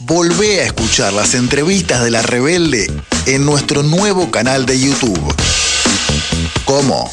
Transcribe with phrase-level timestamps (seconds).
[0.00, 2.86] Volvé a escuchar las entrevistas de La Rebelde
[3.24, 5.34] en nuestro nuevo canal de YouTube.
[6.66, 7.10] ¿Cómo?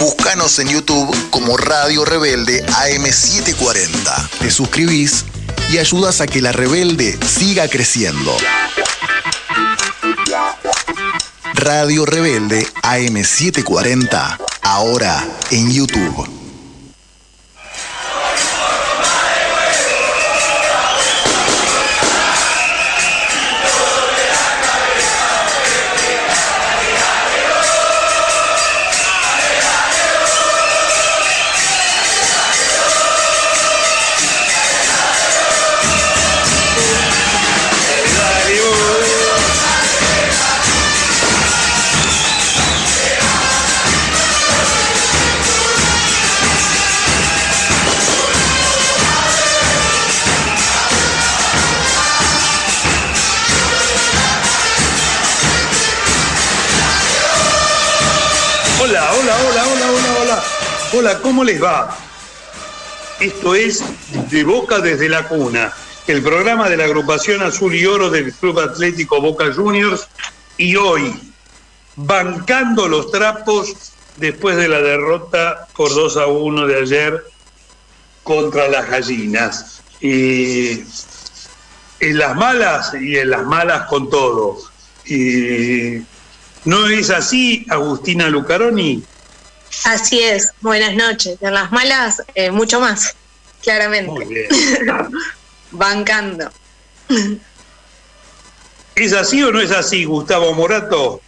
[0.00, 4.28] Búscanos en YouTube como Radio Rebelde AM740.
[4.38, 5.26] Te suscribís
[5.70, 8.34] y ayudas a que La Rebelde siga creciendo.
[11.52, 16.31] Radio Rebelde AM740, ahora en YouTube.
[61.20, 61.96] ¿Cómo les va?
[63.20, 63.82] Esto es
[64.30, 65.72] De Boca desde la Cuna,
[66.06, 70.08] el programa de la agrupación Azul y Oro del Club Atlético Boca Juniors
[70.56, 71.14] y hoy,
[71.96, 77.24] bancando los trapos después de la derrota por 2 a 1 de ayer
[78.22, 79.82] contra las gallinas.
[80.00, 80.82] Y
[82.00, 84.58] en las malas y en las malas con todo.
[86.64, 89.04] ¿No es así, Agustina Lucaroni?
[89.84, 91.38] Así es, buenas noches.
[91.40, 93.14] En las malas, eh, mucho más,
[93.62, 94.10] claramente.
[94.10, 94.48] Muy bien.
[95.72, 96.50] Bancando.
[98.94, 101.20] ¿Es así o no es así, Gustavo Morato?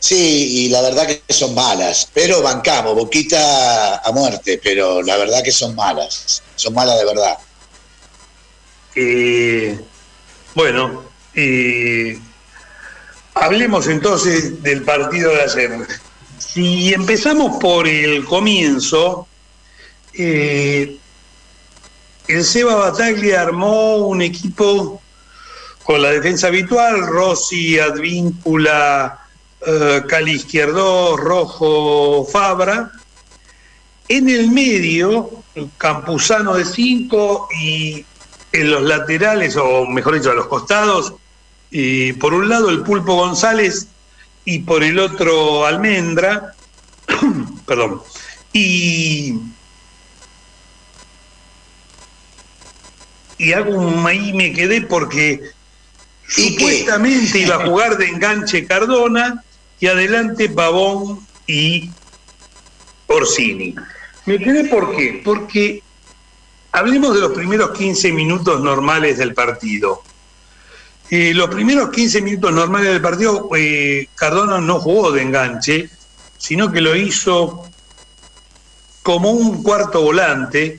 [0.00, 5.42] Sí, y la verdad que son malas, pero bancamos, boquita a muerte, pero la verdad
[5.42, 7.38] que son malas, son malas de verdad.
[8.94, 9.80] Eh,
[10.54, 11.04] bueno,
[13.34, 15.70] hablemos entonces del partido de ayer.
[16.38, 19.26] Si empezamos por el comienzo,
[20.14, 20.96] eh,
[22.28, 25.00] el Seba Bataglia armó un equipo
[25.84, 29.18] con la defensa habitual, Rossi, Advíncula,
[29.66, 32.92] eh, Cali Izquierdo, Rojo, Fabra.
[34.08, 35.30] En el medio,
[35.76, 38.04] Campuzano de 5 y
[38.52, 41.14] en los laterales, o mejor dicho, a los costados,
[41.70, 43.88] y por un lado el Pulpo González
[44.50, 46.54] y por el otro almendra,
[47.66, 48.00] perdón,
[48.50, 49.34] y,
[53.36, 55.42] y hago ahí me quedé porque
[56.26, 59.44] supuestamente iba a jugar de enganche Cardona
[59.80, 61.90] y adelante Pavón y
[63.06, 63.74] Orsini.
[64.24, 65.20] Me quedé por qué?
[65.22, 65.82] Porque
[66.72, 70.02] hablemos de los primeros 15 minutos normales del partido.
[71.10, 75.88] Eh, los primeros 15 minutos normales del partido, eh, Cardona no jugó de enganche,
[76.36, 77.64] sino que lo hizo
[79.02, 80.78] como un cuarto volante,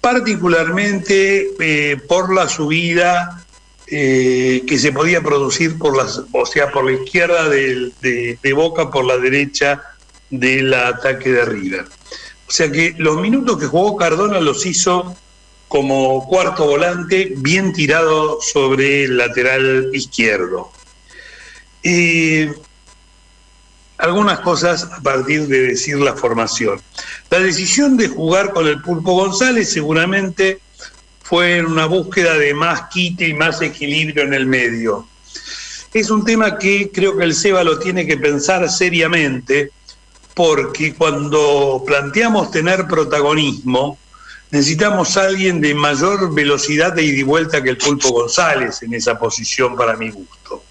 [0.00, 3.36] particularmente eh, por la subida
[3.86, 7.90] que se podía producir por las, o sea, por la izquierda de,
[8.40, 9.82] de Boca, por la derecha
[10.30, 11.86] del ataque de River.
[12.46, 15.16] O sea que los minutos que jugó Cardona los hizo
[15.70, 20.72] como cuarto volante, bien tirado sobre el lateral izquierdo.
[21.80, 22.46] Y
[23.98, 26.82] algunas cosas a partir de decir la formación.
[27.30, 30.58] La decisión de jugar con el Pulpo González seguramente
[31.22, 35.06] fue en una búsqueda de más quite y más equilibrio en el medio.
[35.94, 39.70] Es un tema que creo que el SEBA lo tiene que pensar seriamente,
[40.34, 43.99] porque cuando planteamos tener protagonismo,
[44.50, 48.94] necesitamos a alguien de mayor velocidad de ida y vuelta que el Pulpo González en
[48.94, 50.64] esa posición para mi gusto.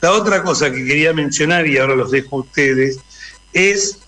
[0.00, 2.98] La otra cosa que quería mencionar, y ahora los dejo a ustedes,
[3.52, 3.98] es,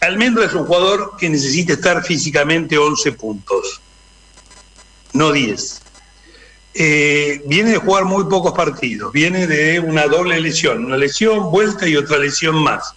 [0.00, 3.80] Almendra es un jugador que necesita estar físicamente 11 puntos,
[5.12, 5.82] no 10.
[6.72, 11.88] Eh, viene de jugar muy pocos partidos, viene de una doble lesión, una lesión, vuelta
[11.88, 12.94] y otra lesión más.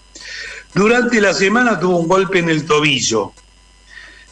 [0.75, 3.33] Durante la semana tuvo un golpe en el tobillo,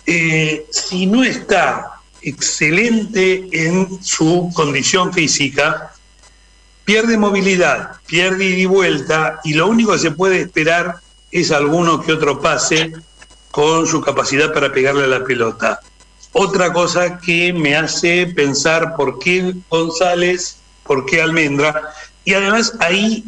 [0.06, 5.94] eh, si no está excelente en su condición física,
[6.86, 10.96] pierde movilidad, pierde ida y vuelta, y lo único que se puede esperar
[11.32, 12.92] es alguno que otro pase
[13.52, 15.80] con su capacidad para pegarle a la pelota.
[16.34, 21.94] Otra cosa que me hace pensar por qué González, por qué Almendra,
[22.24, 23.26] y además ahí,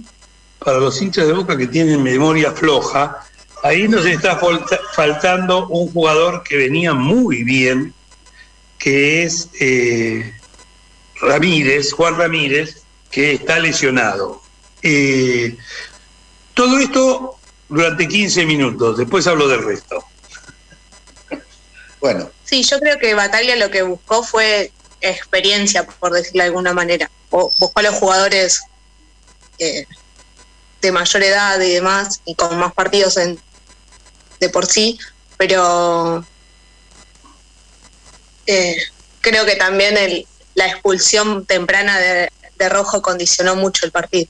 [0.59, 3.19] para los hinchas de boca que tienen memoria floja,
[3.63, 4.37] Ahí nos está
[4.93, 7.93] faltando un jugador que venía muy bien,
[8.77, 10.33] que es eh,
[11.21, 14.41] Ramírez, Juan Ramírez, que está lesionado.
[14.81, 15.55] Eh,
[16.53, 17.37] todo esto
[17.69, 20.03] durante 15 minutos, después hablo del resto.
[22.01, 22.29] Bueno.
[22.43, 27.09] Sí, yo creo que Batalla lo que buscó fue experiencia, por decirlo de alguna manera.
[27.29, 28.61] O buscó a los jugadores
[29.57, 29.87] eh,
[30.81, 33.39] de mayor edad y demás, y con más partidos en,
[34.43, 34.99] de por sí,
[35.37, 36.25] pero
[38.45, 38.75] eh,
[39.21, 42.29] creo que también el, la expulsión temprana de,
[42.69, 44.27] Rojo condicionó mucho el partido.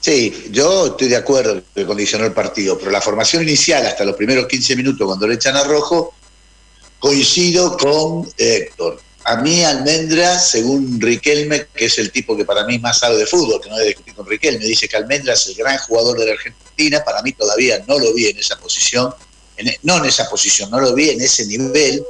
[0.00, 4.16] Sí, yo estoy de acuerdo que condicionó el partido, pero la formación inicial hasta los
[4.16, 6.14] primeros 15 minutos cuando le echan a Rojo,
[6.98, 8.98] coincido con Héctor.
[9.24, 13.26] A mí Almendra, según Riquelme, que es el tipo que para mí más sabe de
[13.26, 16.24] fútbol, que no he discutir con Riquelme, dice que Almendra es el gran jugador de
[16.24, 16.63] la Argentina,
[17.04, 19.14] para mí todavía no lo vi en esa posición,
[19.56, 22.04] e, no en esa posición, no lo vi en ese nivel,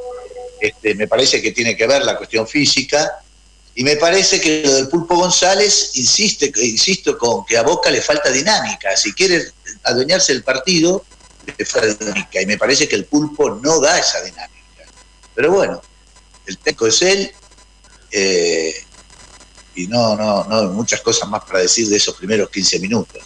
[0.61, 3.25] este, me parece que tiene que ver la cuestión física,
[3.77, 8.01] y me parece que lo del Pulpo González insiste, insisto con que a Boca le
[8.01, 8.97] falta dinámica.
[8.97, 9.51] Si quiere
[9.83, 11.05] adueñarse del partido,
[11.59, 12.41] le falta dinámica.
[12.41, 14.85] Y me parece que el Pulpo no da esa dinámica.
[15.35, 15.83] Pero bueno,
[16.47, 17.33] el teco es él.
[18.13, 18.75] Eh,
[19.75, 23.25] y no, no, no muchas cosas más para decir de esos primeros 15 minutos.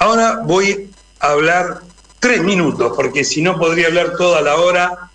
[0.00, 1.82] Ahora voy a hablar
[2.20, 5.10] tres minutos, porque si no podría hablar toda la hora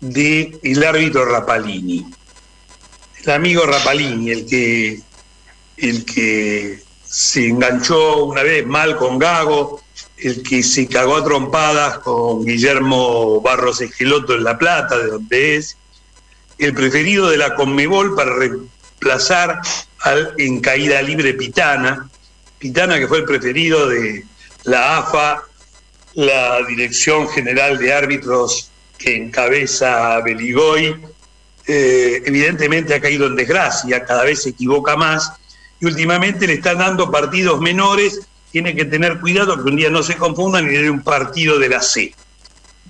[0.00, 2.06] el árbitro Rapalini.
[3.22, 5.00] El amigo Rapalini, el que,
[5.76, 9.82] el que se enganchó una vez mal con Gago,
[10.16, 15.56] el que se cagó a trompadas con Guillermo Barros Esqueloto en La Plata, de donde
[15.56, 15.76] es,
[16.56, 19.60] el preferido de la Conmebol para reemplazar
[20.00, 22.08] al en caída libre Pitana,
[22.64, 24.24] Pitana que fue el preferido de
[24.62, 25.42] la AFA,
[26.14, 30.96] la Dirección General de Árbitros que encabeza Beligoy,
[31.66, 35.30] eh, evidentemente ha caído en desgracia, cada vez se equivoca más
[35.78, 38.20] y últimamente le están dando partidos menores,
[38.50, 41.68] tiene que tener cuidado que un día no se confundan y le un partido de
[41.68, 42.14] la C,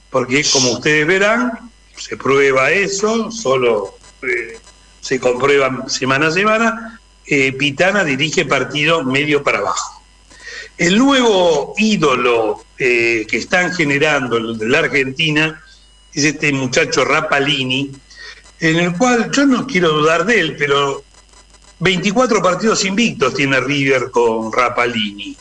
[0.08, 4.56] porque como ustedes verán, se prueba eso, solo eh,
[5.00, 10.02] se comprueba semana a semana, eh, Pitana dirige partido medio para abajo.
[10.76, 15.62] El nuevo ídolo que están generando de la Argentina
[16.12, 17.92] es este muchacho Rapalini,
[18.60, 21.04] en el cual yo no quiero dudar de él, pero
[21.80, 25.36] 24 partidos invictos tiene River con Rapalini.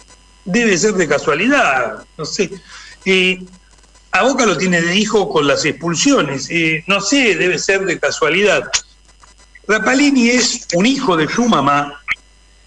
[0.45, 2.49] Debe ser de casualidad, no sé.
[3.05, 3.41] Eh,
[4.11, 7.99] a Boca lo tiene de hijo con las expulsiones, eh, no sé, debe ser de
[7.99, 8.63] casualidad.
[9.67, 12.01] Rapalini es un hijo de su mamá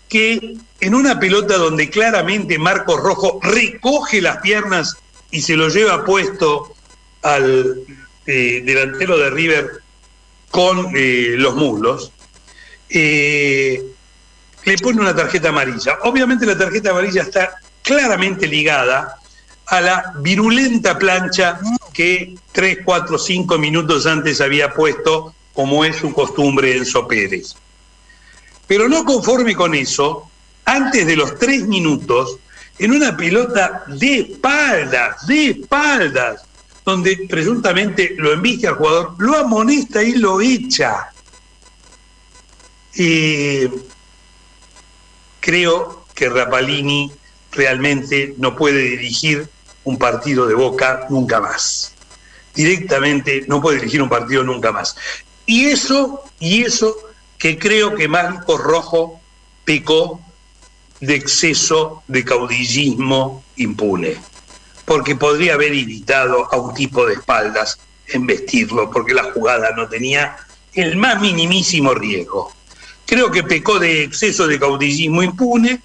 [0.09, 4.97] que en una pelota donde claramente Marcos Rojo recoge las piernas
[5.31, 6.75] y se lo lleva puesto
[7.23, 7.83] al
[8.27, 9.71] eh, delantero de River
[10.51, 12.13] con eh, los muslos,
[12.89, 13.85] eh,
[14.65, 15.99] le pone una tarjeta amarilla.
[16.03, 19.17] Obviamente la tarjeta amarilla está claramente ligada
[19.67, 21.61] a la virulenta plancha
[21.93, 27.57] que 3, 4, 5 minutos antes había puesto, como es su costumbre Enzo Pérez.
[28.67, 30.31] Pero no conforme con eso,
[30.67, 32.39] antes de los 3 minutos,
[32.79, 36.45] en una pelota de espaldas, de espaldas,
[36.85, 41.11] donde presuntamente lo enviste al jugador, lo amonesta y lo echa.
[42.95, 43.67] Y
[45.41, 47.11] creo que Rapalini
[47.53, 49.49] realmente no puede dirigir
[49.85, 51.95] un partido de Boca nunca más.
[52.55, 54.97] Directamente no puede dirigir un partido nunca más.
[55.47, 56.97] Y eso, y eso
[57.39, 59.21] que creo que Marcos Rojo
[59.65, 60.21] pecó
[61.01, 64.17] de exceso de caudillismo impune.
[64.85, 69.89] Porque podría haber evitado a un tipo de espaldas en vestirlo, porque la jugada no
[69.89, 70.37] tenía
[70.75, 72.53] el más minimísimo riesgo.
[73.07, 75.81] Creo que pecó de exceso de caudillismo impune,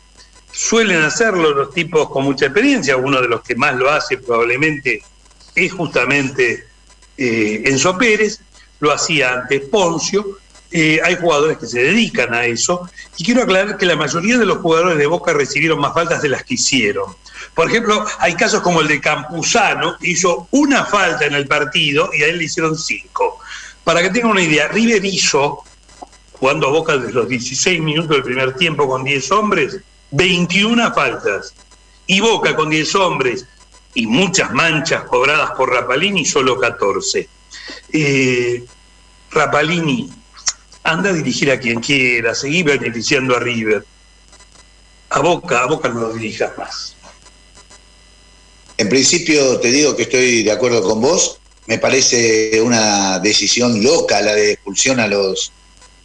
[0.51, 5.03] suelen hacerlo los tipos con mucha experiencia, uno de los que más lo hace probablemente
[5.55, 6.67] es justamente
[7.17, 8.41] eh, Enzo Pérez,
[8.81, 10.37] lo hacía antes Poncio,
[10.71, 14.45] eh, hay jugadores que se dedican a eso, y quiero aclarar que la mayoría de
[14.45, 17.05] los jugadores de Boca recibieron más faltas de las que hicieron.
[17.53, 22.09] Por ejemplo, hay casos como el de Campuzano, que hizo una falta en el partido
[22.13, 23.39] y a él le hicieron cinco.
[23.83, 25.63] Para que tengan una idea, River hizo,
[26.33, 29.77] jugando a Boca desde los 16 minutos del primer tiempo con 10 hombres,
[30.11, 31.53] 21 faltas.
[32.07, 33.45] Y Boca con 10 hombres
[33.93, 37.27] y muchas manchas cobradas por Rapalini, solo 14.
[37.93, 38.63] Eh,
[39.31, 40.09] Rapalini,
[40.83, 43.85] anda a dirigir a quien quiera, seguir beneficiando a River.
[45.09, 46.95] A Boca, a Boca no lo dirijas más.
[48.77, 51.37] En principio te digo que estoy de acuerdo con vos.
[51.67, 55.51] Me parece una decisión loca la de expulsión a los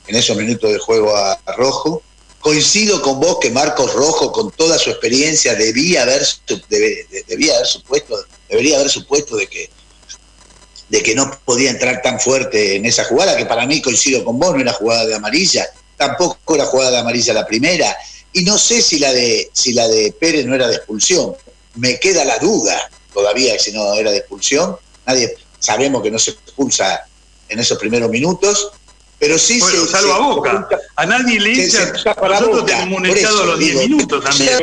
[0.07, 2.03] en esos minutos de juego a, Rojo.
[2.41, 6.23] Coincido con vos que Marcos Rojo, con toda su experiencia, debía haber,
[7.27, 8.15] debía haber supuesto,
[8.49, 9.71] debería haber supuesto de que,
[10.89, 14.39] de que no podía entrar tan fuerte en esa jugada, que para mí coincido con
[14.39, 15.67] vos, no era jugada de amarilla,
[15.97, 17.97] tampoco era jugada de amarilla la primera,
[18.33, 21.35] y no sé si la de, si la de Pérez no era de expulsión.
[21.75, 24.77] Me queda la duda todavía si no era de expulsión.
[25.07, 27.07] Nadie sabemos que no se expulsa
[27.49, 28.73] en esos primeros minutos,
[29.19, 29.87] pero sí se.
[29.87, 30.69] Salvo a Boca.
[30.97, 31.93] a nadie le echa.
[31.95, 34.59] Nosotros tenemos un echado a los 10 minutos también.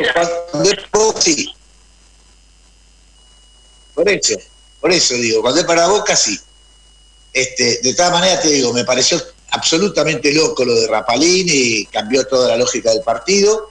[3.94, 4.36] Por eso,
[4.84, 6.38] por eso digo, cuando es para Boca, sí.
[7.32, 9.18] Este, de todas maneras te digo, me pareció
[9.52, 13.70] absolutamente loco lo de Rapalini, cambió toda la lógica del partido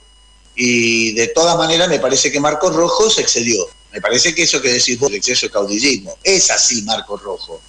[0.56, 3.64] y de todas maneras me parece que Marcos Rojo se excedió.
[3.92, 7.60] Me parece que eso que decís vos, el exceso de caudillismo, es así Marcos Rojo.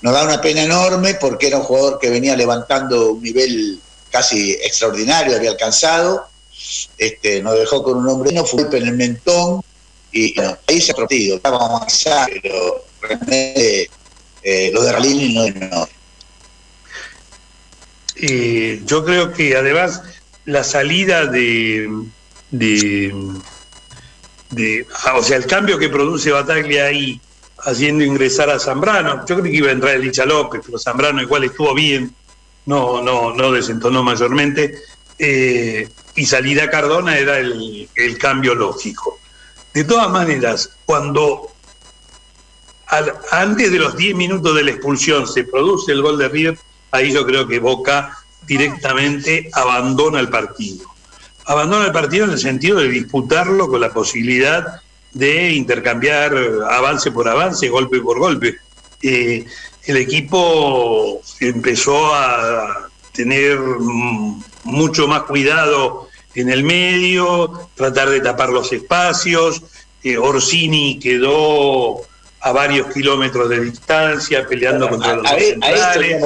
[0.00, 3.78] Nos da una pena enorme porque era un jugador que venía levantando un nivel
[4.10, 6.26] casi extraordinario, había alcanzado,
[6.98, 9.62] este, nos dejó con un hombre, no fue en el mentón
[10.12, 10.34] y
[10.68, 13.90] ahí se ha partido, estábamos a pero realmente
[14.42, 15.88] eh, lo de Rapalini no,
[18.16, 20.02] eh, yo creo que además
[20.44, 21.88] la salida de,
[22.50, 23.14] de,
[25.04, 27.20] ah, o sea, el cambio que produce Bataglia ahí,
[27.64, 31.44] haciendo ingresar a Zambrano, yo creo que iba a entrar Elicha López, pero Zambrano igual
[31.44, 32.14] estuvo bien,
[32.66, 34.74] no, no, no desentonó mayormente,
[35.18, 39.18] eh, y salida Cardona era el, el, cambio lógico.
[39.74, 41.48] De todas maneras, cuando
[43.30, 46.58] antes de los 10 minutos de la expulsión se produce el gol de River,
[46.90, 50.86] ahí yo creo que Boca directamente abandona el partido.
[51.46, 56.34] Abandona el partido en el sentido de disputarlo con la posibilidad de intercambiar
[56.70, 58.58] avance por avance, golpe por golpe.
[59.02, 59.44] Eh,
[59.84, 63.58] el equipo empezó a tener
[64.64, 69.62] mucho más cuidado en el medio, tratar de tapar los espacios.
[70.02, 72.02] Eh, Orsini quedó
[72.40, 76.20] a varios kilómetros de distancia peleando contra los centrales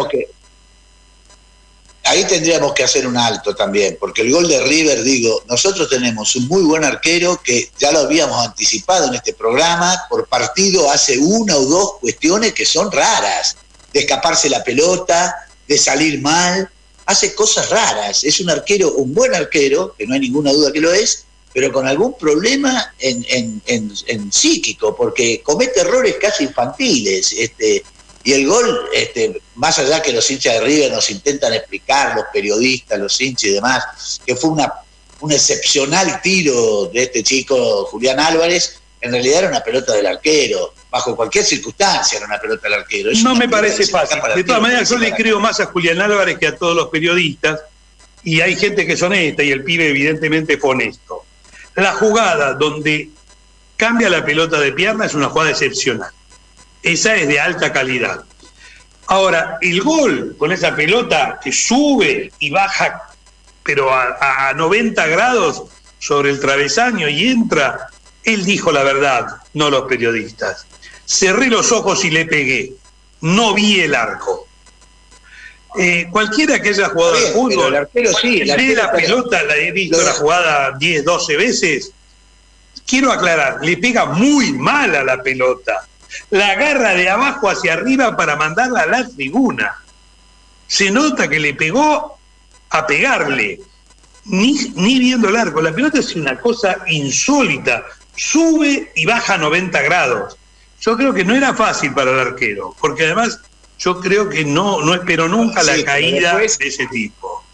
[2.06, 6.34] ahí tendríamos que hacer un alto también, porque el gol de River, digo, nosotros tenemos
[6.36, 11.18] un muy buen arquero que ya lo habíamos anticipado en este programa, por partido hace
[11.18, 13.56] una o dos cuestiones que son raras,
[13.92, 15.34] de escaparse la pelota,
[15.66, 16.70] de salir mal,
[17.06, 20.80] hace cosas raras, es un arquero, un buen arquero, que no hay ninguna duda que
[20.80, 27.82] lo es, pero con algún problema en, en psíquico, porque comete errores casi infantiles, este,
[28.26, 32.24] y el gol, este, más allá que los hinchas de River nos intentan explicar, los
[32.32, 34.72] periodistas, los hinchas y demás, que fue una,
[35.20, 40.74] un excepcional tiro de este chico Julián Álvarez, en realidad era una pelota del arquero.
[40.96, 43.10] Bajo cualquier circunstancia era una pelota del arquero.
[43.22, 44.18] no me parece fácil.
[44.34, 47.60] De todas maneras, yo le creo más a Julián Álvarez que a todos los periodistas.
[48.22, 51.24] Y hay gente que es honesta y el pibe evidentemente fue honesto.
[51.74, 53.10] La jugada donde
[53.76, 56.10] cambia la pelota de pierna es una jugada excepcional
[56.86, 58.24] esa es de alta calidad.
[59.08, 63.02] Ahora, el gol con esa pelota que sube y baja,
[63.64, 65.64] pero a, 90 grados
[65.98, 67.88] sobre el travesaño y entra,
[68.22, 70.66] él dijo la verdad, no los periodistas.
[71.06, 72.72] Cerré los ojos y le pegué.
[73.22, 74.46] No vi el arco.
[75.78, 80.76] Eh, cualquiera que haya jugado al fútbol, ve la pelota, la he visto la jugada
[80.78, 81.92] 10, 12 veces.
[82.86, 85.86] Quiero aclarar, le pega muy mal a la pelota
[86.30, 89.76] la agarra de abajo hacia arriba para mandarla a la tribuna.
[90.66, 92.18] Se nota que le pegó
[92.70, 93.60] a pegarle,
[94.24, 95.62] ni, ni viendo el arco.
[95.62, 97.84] La pelota es una cosa insólita,
[98.16, 100.36] sube y baja 90 grados.
[100.80, 103.40] Yo creo que no era fácil para el arquero, porque además
[103.78, 107.44] yo creo que no, no esperó nunca la caída de ese tipo.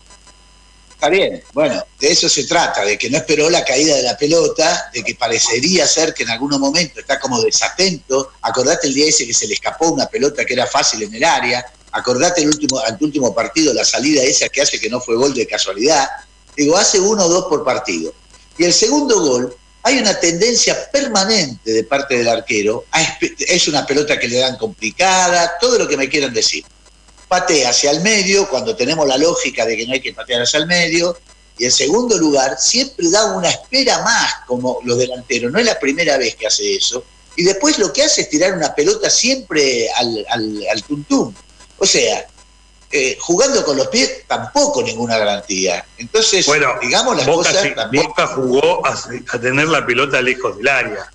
[1.03, 4.17] Está bien, bueno, de eso se trata, de que no esperó la caída de la
[4.17, 8.31] pelota, de que parecería ser que en algún momento está como desatento.
[8.43, 11.25] Acordate el día ese que se le escapó una pelota que era fácil en el
[11.25, 11.67] área.
[11.91, 15.45] Acordate el último, último partido, la salida esa que hace que no fue gol de
[15.45, 16.09] casualidad.
[16.57, 18.15] Digo, hace uno o dos por partido.
[18.57, 22.85] Y el segundo gol, hay una tendencia permanente de parte del arquero.
[23.21, 26.65] es una pelota que le dan complicada, todo lo que me quieran decir
[27.33, 30.59] patea hacia el medio, cuando tenemos la lógica de que no hay que patear hacia
[30.59, 31.17] el medio,
[31.57, 35.81] y en segundo lugar, siempre da una espera más como los delanteros, no es la
[35.81, 37.03] primera vez que hace eso,
[37.35, 41.33] y después lo que hace es tirar una pelota siempre al, al, tuntum.
[41.79, 42.27] O sea,
[42.93, 45.85] eh, jugando con los pies tampoco ninguna garantía.
[45.97, 48.05] Entonces, bueno, digamos las cosas también.
[48.07, 48.95] Boca jugó a,
[49.39, 51.11] tener la pelota lejos del área.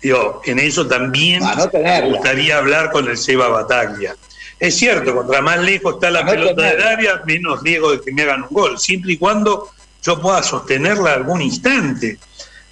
[0.00, 4.16] Digo, en eso también me gustaría hablar con el Seba Bataglia.
[4.58, 8.22] Es cierto, contra más lejos está la pelota del área, menos riesgo de que me
[8.22, 9.70] hagan un gol, siempre y cuando
[10.02, 12.18] yo pueda sostenerla algún instante.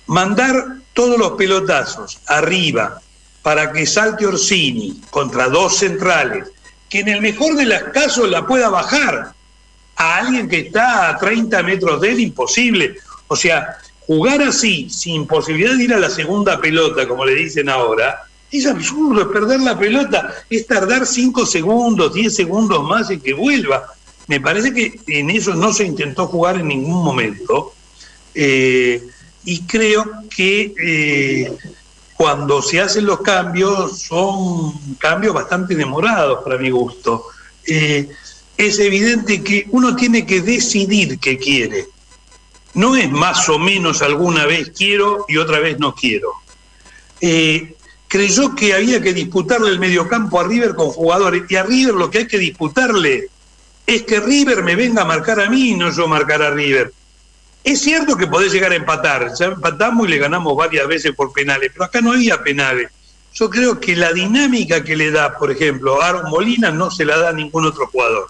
[0.06, 3.00] Mandar todos los pelotazos arriba
[3.42, 6.48] para que salte Orsini contra dos centrales,
[6.88, 9.32] que en el mejor de los casos la pueda bajar
[9.96, 12.96] a alguien que está a 30 metros de él, imposible.
[13.26, 13.76] O sea,
[14.06, 18.66] jugar así, sin posibilidad de ir a la segunda pelota, como le dicen ahora, es
[18.66, 23.86] absurdo, es perder la pelota, es tardar 5 segundos, 10 segundos más en que vuelva.
[24.26, 27.74] Me parece que en eso no se intentó jugar en ningún momento.
[28.34, 29.02] Eh,
[29.44, 30.04] y creo
[30.34, 31.52] que eh,
[32.18, 37.26] cuando se hacen los cambios son cambios bastante demorados para mi gusto.
[37.64, 38.08] Eh,
[38.56, 41.86] es evidente que uno tiene que decidir qué quiere.
[42.74, 46.32] No es más o menos alguna vez quiero y otra vez no quiero.
[47.20, 47.76] Eh,
[48.08, 52.10] creyó que había que disputarle el mediocampo a River con jugadores y a River lo
[52.10, 53.28] que hay que disputarle
[53.86, 56.92] es que River me venga a marcar a mí y no yo marcar a River.
[57.68, 61.34] Es cierto que podés llegar a empatar, ya empatamos y le ganamos varias veces por
[61.34, 62.90] penales, pero acá no había penales.
[63.34, 67.04] Yo creo que la dinámica que le da, por ejemplo, a Aaron Molina no se
[67.04, 68.28] la da a ningún otro jugador.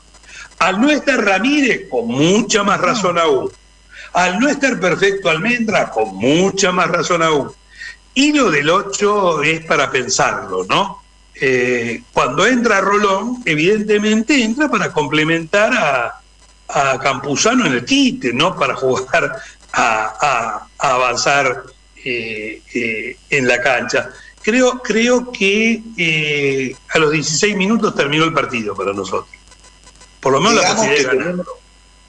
[0.58, 3.48] Al no estar Ramírez, con mucha más razón aún.
[4.12, 7.52] Al no estar perfecto Almendra, con mucha más razón aún.
[8.14, 11.00] Y lo del 8 es para pensarlo, ¿no?
[11.40, 16.20] Eh, cuando entra Rolón, evidentemente entra para complementar a,
[16.68, 18.56] a Campuzano en el quite, ¿no?
[18.56, 19.36] Para jugar
[19.72, 21.64] a, avanzar
[22.04, 24.10] eh, eh, en la cancha.
[24.42, 29.28] Creo, creo que eh, a los 16 minutos terminó el partido para nosotros.
[30.20, 31.44] Por lo menos la posibilidad de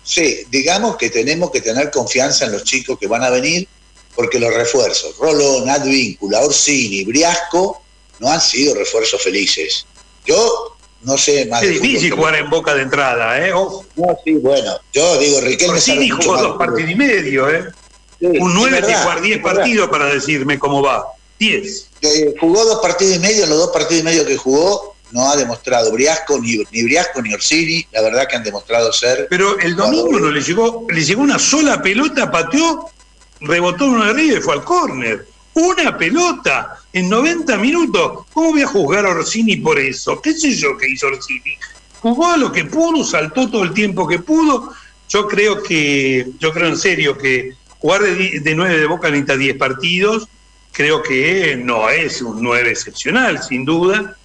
[0.04, 3.68] Sí, digamos que tenemos que tener confianza en los chicos que van a venir,
[4.16, 7.84] porque los refuerzos, Rolón, Advíncula, Orsini, Briasco,
[8.20, 9.86] no han sido refuerzos felices.
[10.26, 11.64] Yo no sé más.
[11.64, 13.52] Es difícil jugar en boca de entrada, ¿eh?
[13.52, 15.80] No, sí, bueno, yo digo, Riquelme.
[15.80, 17.66] Sí, jugó dos partidos y medio, ¿eh?
[18.22, 21.06] un 9 que jugar 10 partidos para decirme cómo va.
[21.40, 21.90] 10.
[22.02, 25.38] Eh, jugó dos partidos y medio, los dos partidos y medio que jugó no ha
[25.38, 29.28] demostrado Briasco, ni, ni Briasco, ni Orsini, la verdad que han demostrado ser.
[29.30, 32.90] Pero el domingo no le llegó, le llegó una sola pelota, pateó,
[33.40, 35.26] rebotó uno de arriba y fue al córner.
[35.54, 38.26] Una pelota en 90 minutos.
[38.34, 40.22] ¿Cómo voy a juzgar a Orsini por eso?
[40.22, 41.56] ¿Qué sé yo que hizo Orsini?
[42.02, 44.74] Jugó a lo que pudo, saltó todo el tiempo que pudo.
[45.10, 49.38] Yo creo que, yo creo en serio que jugar de, de 9 de Boca necesita
[49.38, 50.28] 10 partidos.
[50.72, 54.16] Creo que no es un 9 excepcional, sin duda.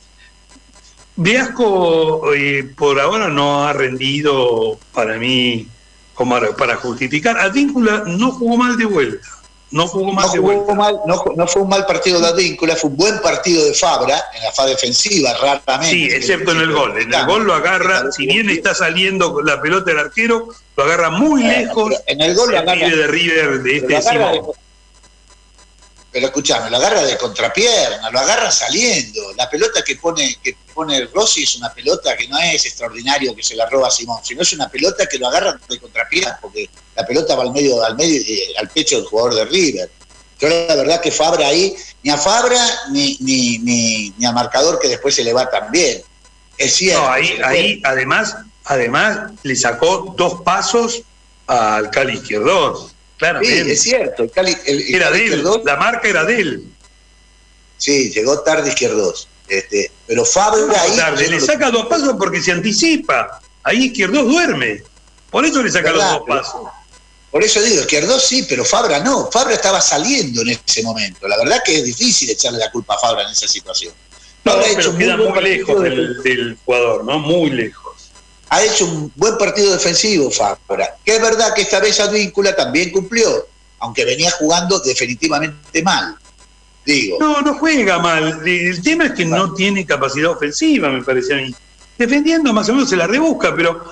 [1.16, 5.68] Viasco eh, por ahora no ha rendido para mí
[6.14, 7.38] como para justificar.
[7.38, 9.28] Advíncula no jugó mal de vuelta.
[9.74, 13.74] No jugó mal no fue un mal partido de Advíncula, fue un buen partido de
[13.74, 15.88] Fabra, en la fase defensiva, raramente.
[15.88, 16.96] Sí, excepto en el gol.
[16.96, 21.10] En el gol lo agarra, si bien está saliendo la pelota del arquero, lo agarra
[21.10, 21.92] muy lejos.
[22.06, 22.88] En el gol lo agarra.
[22.88, 23.96] de River de este
[26.14, 29.32] pero escúchame, lo agarra de contrapierna, lo agarra saliendo.
[29.36, 33.42] La pelota que pone, que pone Rossi es una pelota que no es extraordinario que
[33.42, 37.04] se la roba Simón, sino es una pelota que lo agarra de contrapierna, porque la
[37.04, 39.90] pelota va al medio, al medio, eh, al pecho del jugador de River.
[40.38, 41.74] Yo la verdad que Fabra ahí,
[42.04, 46.00] ni a Fabra ni, ni, ni, a Marcador que después se le va tan bien.
[46.56, 47.02] Es cierto.
[47.02, 51.02] No, ahí, ahí además, además le sacó dos pasos
[51.48, 54.26] al Cali izquierdo Claro, sí, es cierto.
[54.34, 56.64] era de él, la marca era de él.
[57.78, 59.28] Sí, llegó tarde Izquierdos.
[59.46, 60.96] Este, pero Fabra ahí.
[60.96, 63.40] Tarde, le saca dos pasos porque se anticipa.
[63.62, 64.82] Ahí Izquierdos duerme.
[65.30, 66.62] Por eso le saca los dos pasos.
[67.30, 69.30] Por eso digo, Izquierdos sí, pero Fabra no.
[69.30, 71.28] Fabra estaba saliendo en ese momento.
[71.28, 73.92] La verdad que es difícil echarle la culpa a Fabra en esa situación.
[74.44, 77.18] No, pero queda muy lejos del, del jugador, ¿no?
[77.18, 77.83] Muy lejos
[78.54, 80.94] ha hecho un buen partido defensivo Fabra.
[81.04, 83.48] Que es verdad que esta vez Advíncula también cumplió,
[83.80, 86.16] aunque venía jugando definitivamente mal.
[86.86, 87.16] Digo.
[87.18, 88.46] No, no juega mal.
[88.46, 91.54] El tema es que no tiene capacidad ofensiva, me parece a mí.
[91.98, 93.84] Defendiendo más o menos se la rebusca, pero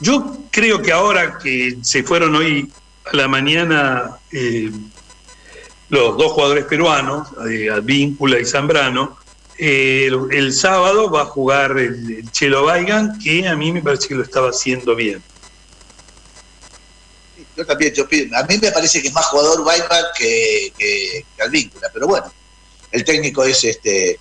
[0.00, 2.70] yo creo que ahora que se fueron hoy
[3.10, 4.70] a la mañana eh,
[5.88, 9.16] los dos jugadores peruanos, eh, Advíncula y Zambrano,
[9.60, 14.22] el, sábado va a jugar el, Chelo Baigan, que a mí me parece que lo
[14.22, 15.22] estaba haciendo bien.
[17.56, 21.26] Yo también, yo, a mí me parece que es más jugador Baigan que, que,
[21.92, 22.32] pero bueno,
[22.90, 24.18] el técnico es este.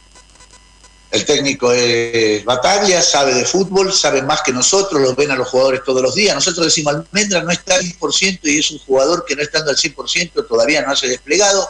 [1.11, 5.47] El técnico es Batalla, sabe de fútbol, sabe más que nosotros, los ven a los
[5.47, 6.35] jugadores todos los días.
[6.35, 9.77] Nosotros decimos, Almendra no está al 100% y es un jugador que no estando al
[9.77, 11.67] 100% todavía no hace desplegado.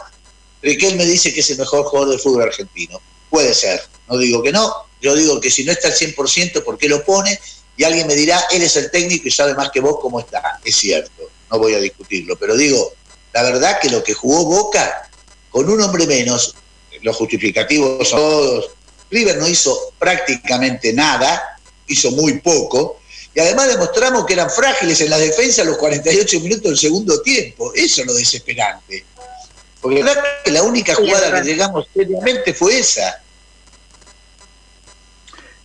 [0.60, 3.00] Riquel me dice que es el mejor jugador de fútbol argentino.
[3.30, 6.76] Puede ser, no digo que no, Yo digo que si no está al 100%, ¿por
[6.76, 7.38] qué lo pone?
[7.76, 10.60] Y alguien me dirá, él es el técnico y sabe más que vos cómo está.
[10.62, 12.92] Es cierto, no voy a discutirlo, pero digo,
[13.32, 15.08] la verdad que lo que jugó Boca,
[15.48, 16.54] con un hombre menos,
[17.02, 18.70] los justificativos son todos,
[19.10, 23.00] River no hizo prácticamente nada, hizo muy poco,
[23.34, 27.72] y además demostramos que eran frágiles en la defensa los 48 minutos del segundo tiempo.
[27.74, 29.04] Eso es lo desesperante.
[29.80, 33.19] Porque la verdad que la única jugada que llegamos seriamente fue esa.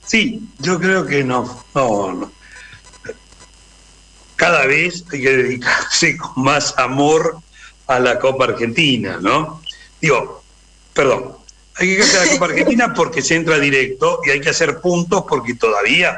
[0.05, 2.31] Sí, yo creo que no, no, no.
[4.35, 7.39] Cada vez hay que dedicarse con más amor
[7.87, 9.61] a la Copa Argentina, ¿no?
[10.01, 10.43] Digo,
[10.93, 11.33] perdón,
[11.75, 15.23] hay que hacer la Copa Argentina porque se entra directo y hay que hacer puntos
[15.27, 16.17] porque todavía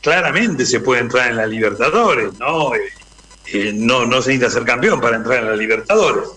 [0.00, 2.74] claramente se puede entrar en la Libertadores, ¿no?
[2.74, 2.80] Eh,
[3.52, 6.28] eh, no, no se necesita ser campeón para entrar en la Libertadores.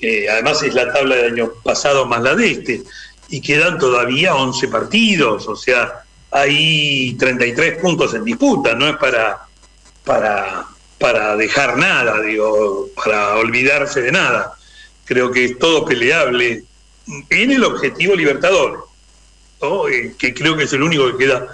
[0.00, 2.82] Eh, además es la tabla del año pasado más la de este.
[3.28, 9.46] Y quedan todavía 11 partidos, o sea, hay 33 puntos en disputa, no es para,
[10.04, 10.66] para,
[10.98, 14.54] para dejar nada, digo, para olvidarse de nada.
[15.04, 16.64] Creo que es todo peleable
[17.30, 18.88] en el objetivo libertador,
[20.18, 21.46] que creo que es el único que queda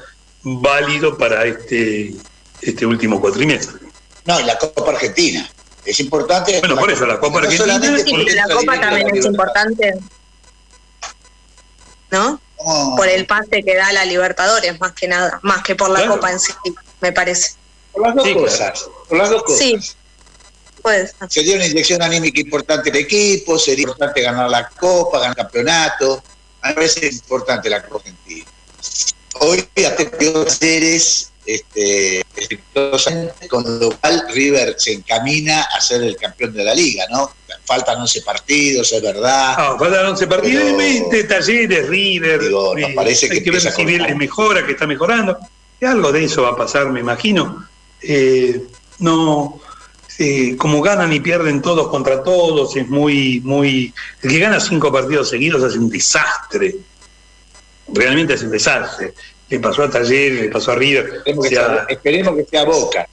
[0.42, 2.14] válido para este,
[2.60, 3.80] este último cuatrimestre.
[4.24, 5.48] No, y la Copa Argentina.
[5.84, 6.60] Es importante.
[6.60, 7.78] Bueno, por eso la Copa Argentina.
[8.34, 9.94] la Copa también es importante.
[12.10, 12.40] ¿No?
[12.96, 16.30] Por el pase que da la Libertadores, más que nada, más que por la Copa
[16.30, 16.52] en sí,
[17.00, 17.52] me parece.
[17.92, 18.88] Por las dos cosas.
[19.08, 19.58] Por las dos cosas.
[19.58, 19.78] Sí.
[20.82, 21.14] Pues.
[21.28, 26.22] Sería una inyección anímica importante del equipo, sería importante ganar la Copa, ganar el campeonato.
[26.60, 28.46] A mí me parece importante la Copa Argentina.
[29.40, 32.22] Hoy atendió Ceres este,
[33.48, 37.32] con lo cual River se encamina a ser el campeón de la liga, ¿no?
[37.64, 39.56] Faltan 11 partidos, es verdad.
[39.58, 40.64] No, faltan 11 partidos,
[41.10, 42.40] pero, talleres, River.
[42.40, 45.38] Digo, nos parece hay que, ver si bien mejora, que está mejorando.
[45.82, 47.68] Algo de eso va a pasar, me imagino.
[48.00, 48.62] Eh,
[49.00, 49.60] no,
[50.18, 53.92] eh, como ganan y pierden todos contra todos, es muy, muy.
[54.22, 56.76] El que gana cinco partidos seguidos es un desastre.
[57.88, 59.12] Realmente es un desastre
[59.52, 61.22] le pasó a Talleres, le pasó a River.
[61.26, 63.06] Esperemos, que, sea, Boca.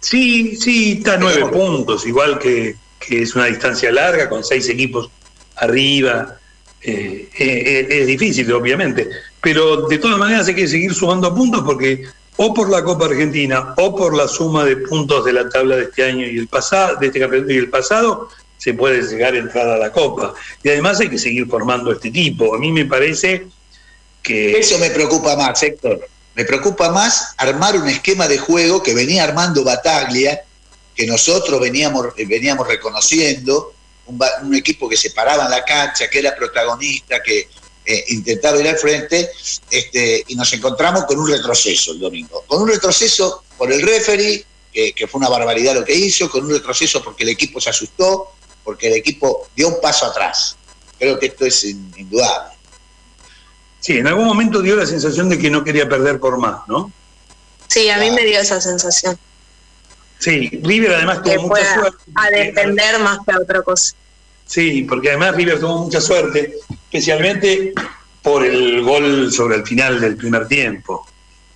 [0.00, 2.76] Sí, sí, está a nueve puntos, igual que,
[3.10, 5.10] es una distancia larga, con seis equipos
[5.56, 6.38] arriba.
[6.80, 9.08] Eh, eh, eh, es difícil, obviamente,
[9.42, 12.04] pero de todas maneras hay que seguir sumando puntos porque
[12.36, 15.84] o por la Copa Argentina o por la suma de puntos de la tabla de
[15.84, 19.38] este año y el pasado, de este campeonato y el pasado, se puede llegar a
[19.38, 20.34] entrar a la Copa.
[20.62, 22.54] Y además hay que seguir formando este equipo.
[22.54, 23.46] A mí me parece
[24.24, 26.08] eso me preocupa más, Héctor.
[26.34, 30.44] Me preocupa más armar un esquema de juego que venía armando Bataglia,
[30.94, 33.74] que nosotros veníamos, veníamos reconociendo,
[34.06, 37.48] un, equipo que se paraba en la cancha, que era protagonista, que
[37.86, 39.30] eh, intentaba ir al frente,
[39.70, 42.44] este, y nos encontramos con un retroceso el domingo.
[42.46, 46.50] Con un retroceso por el referee, que, fue una barbaridad lo que hizo, con un
[46.50, 48.32] retroceso porque el equipo se asustó,
[48.64, 50.56] porque el equipo dio un paso atrás.
[50.98, 52.53] Creo que esto es indudable.
[53.84, 56.90] Sí, en algún momento dio la sensación de que no quería perder por más, ¿no?
[57.66, 59.18] Sí, a mí me dio esa sensación.
[60.18, 61.98] Sí, River además tuvo mucha suerte.
[62.14, 63.94] A defender más que a otra cosa.
[64.46, 67.74] Sí, porque además River tuvo mucha suerte, especialmente
[68.22, 71.06] por el gol sobre el final del primer tiempo.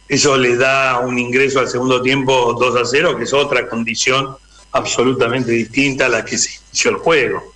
[0.06, 4.36] Eso le da un ingreso al segundo tiempo 2 a 0, que es otra condición
[4.72, 7.54] absolutamente distinta a la que se inició el juego.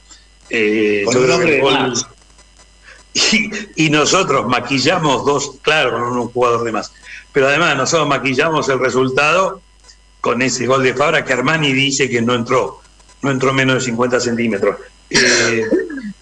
[0.49, 1.93] Eh, Con el gol,
[3.77, 6.92] y, nosotros maquillamos dos, claro, con un jugador de más,
[7.33, 9.61] pero además nosotros maquillamos el resultado
[10.20, 12.81] con ese gol de Fabra que Armani dice que no entró,
[13.22, 14.77] no entró menos de 50 centímetros.
[15.11, 15.66] Eh,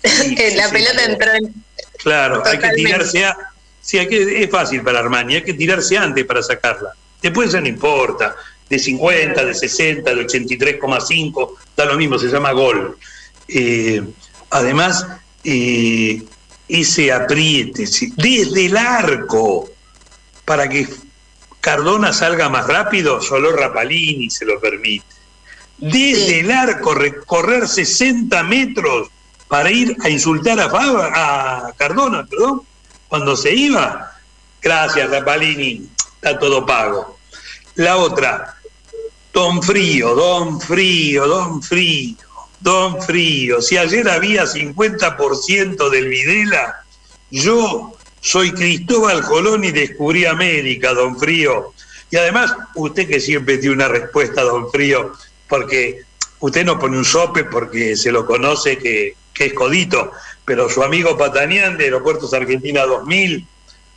[0.57, 1.55] la pelota entró en...
[1.99, 3.37] Claro, hay que tirarse a...
[3.81, 6.95] Sí, hay que, es fácil para Armani, hay que tirarse antes para sacarla.
[7.23, 8.35] Después ya no importa,
[8.69, 12.97] de 50, de 60, de 83,5, da lo mismo, se llama gol.
[13.49, 14.03] Eh,
[14.51, 15.07] además,
[15.45, 16.23] eh,
[16.71, 17.85] ese apriete
[18.17, 19.69] desde el arco
[20.45, 20.89] para que
[21.61, 25.07] Cardona salga más rápido, solo Rapalini se lo permite.
[25.79, 29.09] Desde el arco recorrer 60 metros
[29.49, 32.63] para ir a insultar a, a Cardona, perdón,
[33.09, 34.13] cuando se iba.
[34.63, 37.19] Gracias, Rapalini, está todo pago.
[37.75, 38.57] La otra,
[39.33, 42.17] Don Frío, Don Frío, Don Frío.
[42.61, 46.85] Don Frío, si ayer había 50% del Videla,
[47.31, 51.73] yo soy Cristóbal Colón y descubrí América, Don Frío.
[52.11, 55.13] Y además, usted que siempre tiene una respuesta, Don Frío,
[55.49, 56.03] porque
[56.41, 60.13] usted no pone un sope porque se lo conoce que, es codito,
[60.45, 63.47] pero su amigo Patanián de Aeropuertos Argentina 2000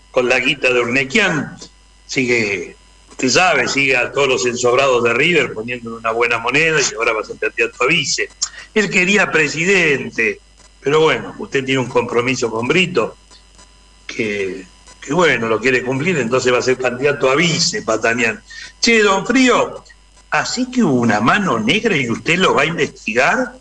[0.10, 1.58] con la guita de Urnequian,
[2.06, 2.78] sigue,
[3.14, 7.14] usted sabe, sigue a todos los ensobrados de River poniendo una buena moneda y ahora
[7.14, 8.28] va a ser candidato a vice.
[8.74, 10.40] Él quería presidente,
[10.82, 13.16] pero bueno, usted tiene un compromiso con Brito
[14.08, 14.66] que,
[15.00, 18.42] que bueno, lo quiere cumplir, entonces va a ser candidato a vice, Patanián.
[18.82, 19.84] Che, don Frío,
[20.32, 23.54] así que hubo una mano negra y usted lo va a investigar.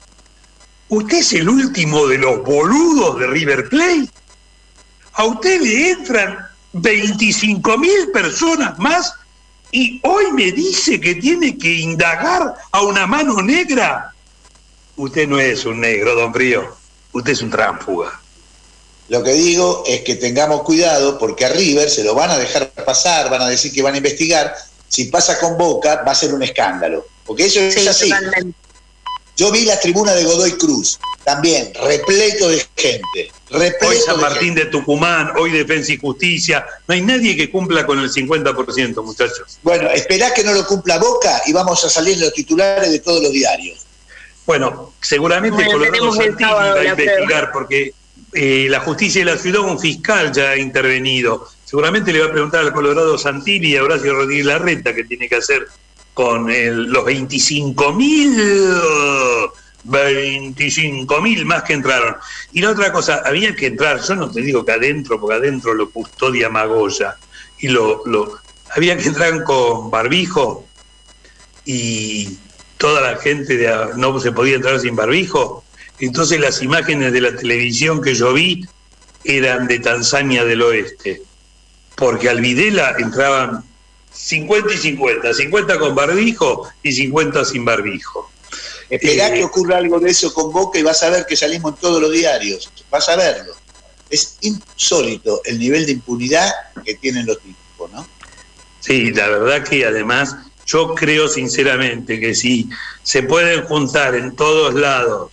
[0.88, 4.08] ¿Usted es el último de los boludos de River Plate?
[5.14, 6.38] A usted le entran
[6.72, 9.14] 25 mil personas más
[9.72, 14.14] y hoy me dice que tiene que indagar a una mano negra.
[14.96, 16.76] Usted no es un negro, don Frío.
[17.12, 18.20] Usted es un tránfuga.
[19.08, 22.70] Lo que digo es que tengamos cuidado porque a River se lo van a dejar
[22.84, 24.54] pasar, van a decir que van a investigar.
[24.88, 27.06] Si pasa con Boca, va a ser un escándalo.
[27.24, 28.12] Porque eso es así.
[29.36, 33.32] Yo vi la tribuna de Godoy Cruz, también repleto de gente.
[33.50, 36.66] hoy San Martín de, Tucumán, hoy Defensa y Justicia.
[36.88, 39.58] No hay nadie que cumpla con el 50%, muchachos.
[39.62, 43.22] Bueno, esperá que no lo cumpla Boca y vamos a salir los titulares de todos
[43.22, 43.86] los diarios.
[44.46, 47.94] Bueno, seguramente Colorado Santini va a investigar porque
[48.32, 51.48] eh, la justicia de la ciudad, un fiscal ya ha intervenido.
[51.64, 55.28] Seguramente le va a preguntar al Colorado Santini y a Horacio Rodríguez Larreta qué tiene
[55.28, 55.66] que hacer
[56.14, 56.46] con
[56.92, 58.36] los 25 mil,
[59.84, 62.16] 25 mil más que entraron.
[62.52, 65.74] Y la otra cosa, había que entrar, yo no te digo que adentro, porque adentro
[65.74, 67.16] lo custodia Magoya,
[67.58, 68.38] y lo, lo
[68.74, 70.66] había que entrar con barbijo
[71.64, 72.38] y
[72.76, 75.64] toda la gente de, no se podía entrar sin barbijo.
[75.98, 78.66] Entonces las imágenes de la televisión que yo vi
[79.24, 81.22] eran de Tanzania del Oeste,
[81.96, 83.64] porque al Videla entraban
[84.12, 88.30] 50 y 50, 50 con barbijo y 50 sin barbijo.
[88.92, 91.72] Esperá eh, que ocurra algo de eso con Boca y vas a ver que salimos
[91.72, 93.54] en todos los diarios, vas a verlo.
[94.10, 96.52] Es insólito el nivel de impunidad
[96.84, 98.06] que tienen los tipos, ¿no?
[98.80, 102.68] Sí, la verdad que además yo creo sinceramente que si
[103.02, 105.32] se pueden juntar en todos lados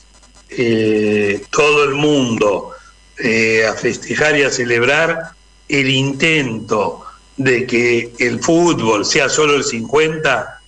[0.49, 2.71] eh, todo el mundo
[3.17, 5.31] eh, a festejar y a celebrar
[5.67, 7.03] el intento
[7.35, 10.61] de que el fútbol sea solo el 50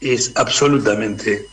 [0.00, 1.46] es absolutamente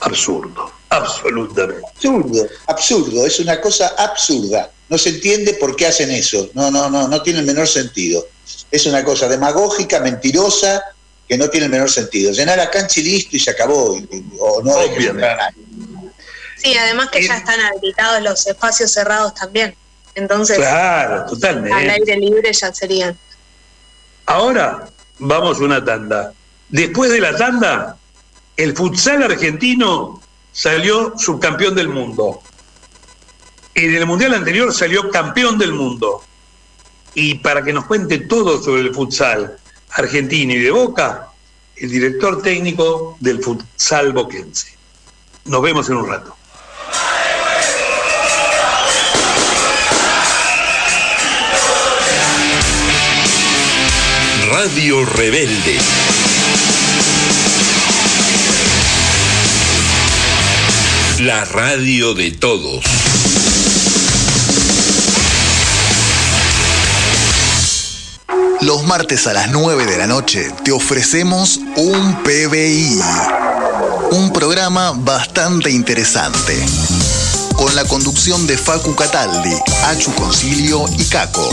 [0.00, 1.82] absurdo, absolutamente.
[1.94, 4.70] Absurdo, absurdo, es una cosa absurda.
[4.88, 8.26] No se entiende por qué hacen eso, no, no, no, no tiene el menor sentido.
[8.70, 10.82] Es una cosa demagógica, mentirosa,
[11.28, 12.32] que no tiene el menor sentido.
[12.32, 13.98] Llenar a cancha y listo y se acabó,
[14.38, 14.74] o no
[16.56, 19.74] Sí, además que ya están habilitados los espacios cerrados también.
[20.14, 21.72] Entonces, claro, totalmente.
[21.72, 23.16] al aire libre ya serían.
[24.24, 26.32] Ahora vamos una tanda.
[26.68, 27.96] Después de la tanda,
[28.56, 30.20] el futsal argentino
[30.52, 32.40] salió subcampeón del mundo.
[33.74, 36.22] En el mundial anterior salió campeón del mundo.
[37.14, 39.58] Y para que nos cuente todo sobre el futsal
[39.90, 41.28] argentino y de Boca,
[41.76, 44.76] el director técnico del futsal boquense.
[45.44, 46.34] Nos vemos en un rato.
[54.50, 55.78] Radio Rebelde.
[61.26, 62.84] La radio de todos.
[68.60, 73.00] Los martes a las 9 de la noche te ofrecemos un PBI,
[74.12, 76.64] un programa bastante interesante,
[77.56, 81.50] con la conducción de Facu Cataldi, Achu Concilio y Caco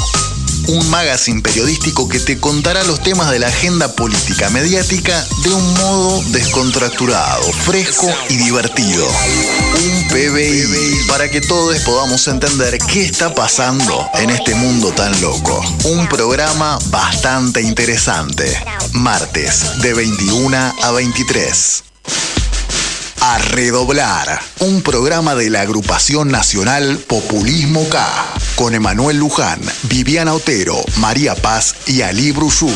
[0.68, 5.74] un magazine periodístico que te contará los temas de la agenda política mediática de un
[5.76, 9.06] modo descontracturado, fresco y divertido.
[9.06, 15.64] Un PBI para que todos podamos entender qué está pasando en este mundo tan loco.
[15.86, 18.46] Un programa bastante interesante.
[18.94, 21.84] Martes de 21 a 23.
[23.26, 28.06] A Redoblar, un programa de la agrupación nacional Populismo K,
[28.58, 32.70] con Emanuel Luján, Viviana Otero, María Paz y Ali Brusud.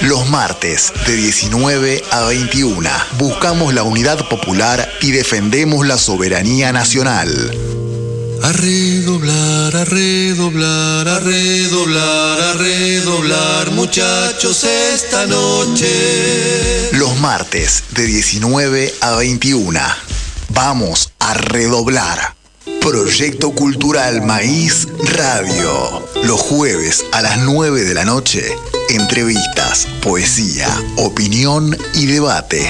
[0.00, 7.79] Los martes de 19 a 21 buscamos la unidad popular y defendemos la soberanía nacional.
[8.42, 16.88] A redoblar, a redoblar, a redoblar, a redoblar, muchachos, esta noche.
[16.92, 19.78] Los martes de 19 a 21.
[20.48, 22.34] Vamos a redoblar.
[22.80, 26.08] Proyecto Cultural Maíz Radio.
[26.24, 28.42] Los jueves a las 9 de la noche.
[28.88, 32.66] Entrevistas, poesía, opinión y debate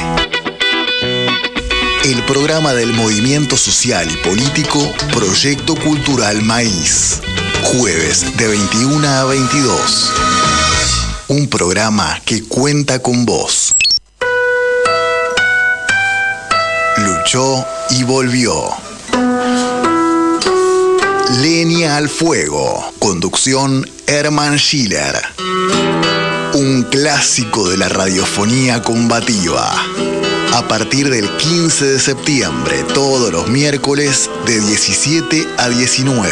[2.04, 4.80] el programa del movimiento social y político
[5.12, 7.20] Proyecto Cultural Maíz.
[7.62, 10.12] Jueves de 21 a 22.
[11.28, 13.74] Un programa que cuenta con vos.
[16.96, 18.70] Luchó y volvió.
[21.42, 22.92] Leña al fuego.
[22.98, 25.20] Conducción Herman Schiller.
[26.54, 29.70] Un clásico de la radiofonía combativa.
[30.52, 36.28] A partir del 15 de septiembre, todos los miércoles de 17 a 19.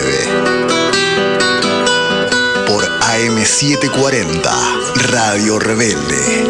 [2.66, 4.50] Por AM740,
[5.10, 6.46] Radio Rebelde.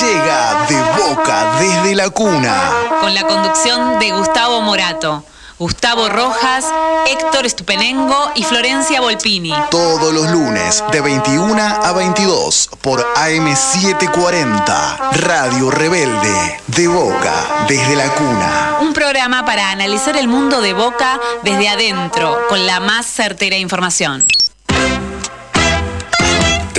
[0.00, 2.70] Llega de boca desde la cuna.
[3.00, 5.24] Con la conducción de Gustavo Morato,
[5.58, 6.64] Gustavo Rojas,
[7.06, 9.52] Héctor Estupenengo y Florencia Volpini.
[9.70, 18.08] Todos los lunes de 21 a 22 por AM740, Radio Rebelde, de Boca, desde la
[18.14, 18.78] cuna.
[18.80, 24.24] Un programa para analizar el mundo de Boca desde adentro, con la más certera información.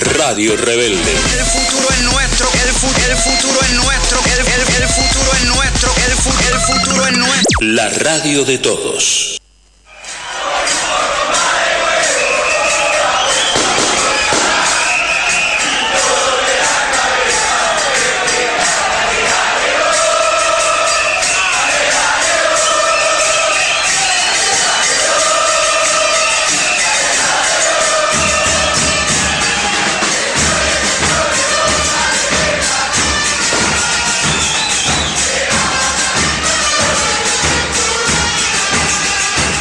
[0.03, 1.11] Radio Rebelde.
[1.11, 5.43] El futuro es nuestro, el, fu- el futuro es nuestro, el, el- el futuro es
[5.45, 7.59] nuestro, el, fu- el futuro es nuestro.
[7.61, 9.39] La radio de todos.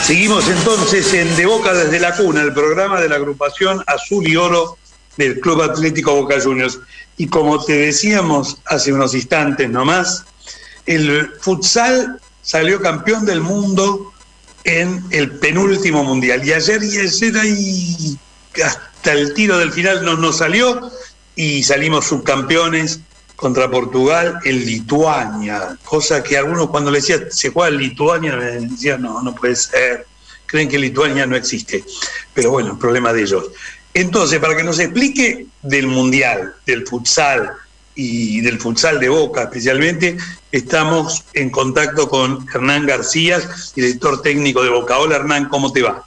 [0.04, 4.34] Seguimos entonces en De Boca desde la cuna, el programa de la agrupación Azul y
[4.34, 4.76] Oro
[5.16, 6.80] del Club Atlético Boca Juniors.
[7.16, 10.24] Y como te decíamos hace unos instantes nomás,
[10.86, 14.12] el futsal salió campeón del mundo
[14.64, 16.44] en el penúltimo mundial.
[16.46, 18.18] Y ayer y ayer
[18.64, 20.90] hasta el tiro del final no nos salió
[21.36, 23.00] y salimos subcampeones
[23.42, 28.44] contra Portugal en Lituania, cosa que algunos cuando le decía se juega en Lituania me
[28.44, 30.06] decían no, no puede ser,
[30.46, 31.84] creen que Lituania no existe,
[32.32, 33.46] pero bueno, el problema de ellos.
[33.94, 37.50] Entonces, para que nos explique del Mundial, del futsal
[37.96, 40.16] y del futsal de Boca especialmente,
[40.52, 43.40] estamos en contacto con Hernán García,
[43.74, 44.98] director técnico de Boca.
[45.00, 46.06] Hola Hernán, ¿cómo te va?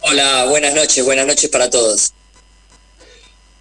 [0.00, 2.12] Hola, buenas noches, buenas noches para todos.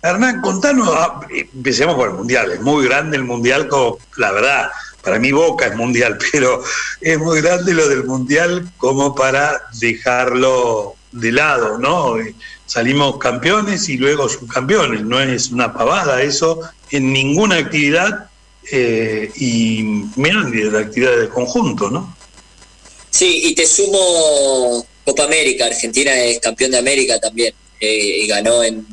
[0.01, 4.69] Hernán, contanos, ah, empecemos por el Mundial, es muy grande el Mundial, como, la verdad,
[5.03, 6.63] para mí Boca es Mundial, pero
[7.01, 12.15] es muy grande lo del Mundial como para dejarlo de lado, ¿no?
[12.65, 16.59] Salimos campeones y luego subcampeones, no es una pavada eso
[16.91, 18.29] en ninguna actividad
[18.71, 19.83] eh, y
[20.15, 22.15] menos de la actividad de conjunto, ¿no?
[23.09, 28.61] Sí, y te sumo Copa América, Argentina es campeón de América también, eh, y ganó
[28.61, 28.85] en,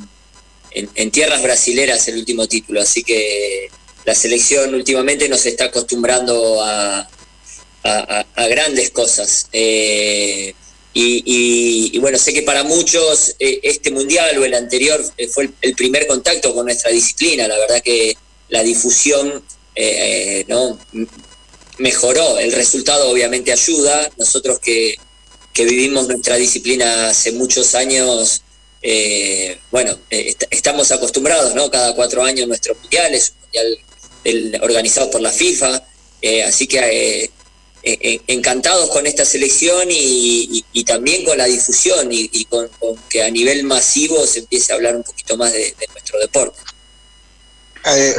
[0.75, 3.69] en, tierras brasileras el último título, así que
[4.05, 7.09] la selección últimamente nos está acostumbrando a,
[7.85, 9.49] a- grandes cosas.
[9.53, 10.55] Eh,
[10.97, 15.55] y, bueno, sé que para muchos eh, este mundial o el anterior eh, fue el,
[15.63, 17.49] el primer contacto con nuestra disciplina.
[17.49, 18.17] La verdad que
[18.51, 19.43] la difusión
[20.49, 20.79] no
[21.79, 22.39] mejoró.
[22.39, 24.09] El resultado obviamente ayuda.
[24.19, 24.95] Nosotros que,
[25.53, 28.43] que vivimos nuestra disciplina hace muchos años,
[28.85, 31.71] eh, bueno, eh, est- estamos acostumbrados, ¿no?
[31.71, 35.83] Cada cuatro años nuestro mundial es un mundial organizado por la FIFA.
[36.23, 37.31] eh, así que
[38.29, 42.69] encantados con esta selección y, también con la difusión y, con,
[43.11, 46.59] que a nivel masivo se empiece a hablar un poquito más de, de nuestro deporte.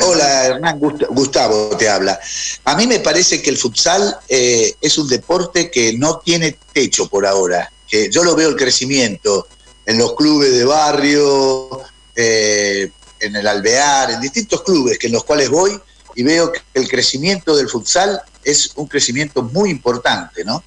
[0.01, 2.19] Hola Hernán, Gust- Gustavo te habla.
[2.65, 7.25] A mí me parece que el futsal es un deporte que no tiene techo por
[7.25, 7.71] ahora.
[7.87, 9.47] Que yo lo veo el crecimiento
[9.85, 11.81] en los clubes de barrio,
[12.15, 15.79] eh, en el Alvear, en distintos clubes que en los cuales voy
[16.15, 20.63] y veo que el crecimiento del futsal es un crecimiento muy importante, ¿no?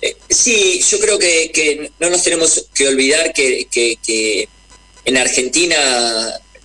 [0.00, 3.68] Eh, Sí, yo creo que, no nos tenemos que olvidar que
[5.04, 5.76] en Argentina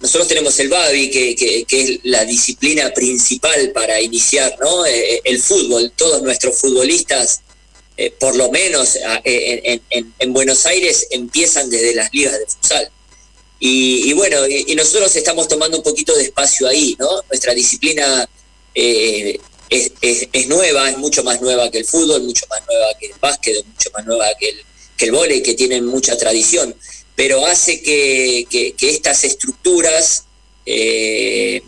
[0.02, 4.86] nosotros tenemos el Babi, que, que- que es la disciplina principal para iniciar ¿no?
[4.86, 5.92] Eh, el fútbol.
[5.96, 7.42] Todos nuestros futbolistas,
[8.02, 12.40] eh, por lo menos a- en, en- en- en Buenos Aires, empiezan desde las ligas
[12.40, 12.86] de futsal.
[13.62, 17.10] Y, bueno, y, nosotros estamos tomando un poquito de espacio ahí, ¿no?
[17.30, 18.06] Nuestra disciplina
[18.74, 19.38] eh,
[19.70, 23.66] es, nueva, es mucho más nueva que el fútbol, mucho más nueva que el básquet,
[23.66, 24.58] mucho más nueva que el,
[24.96, 26.74] que el vóley, que tienen mucha tradición,
[27.18, 30.24] pero hace que, que- estas estructuras
[30.66, 31.62] eh,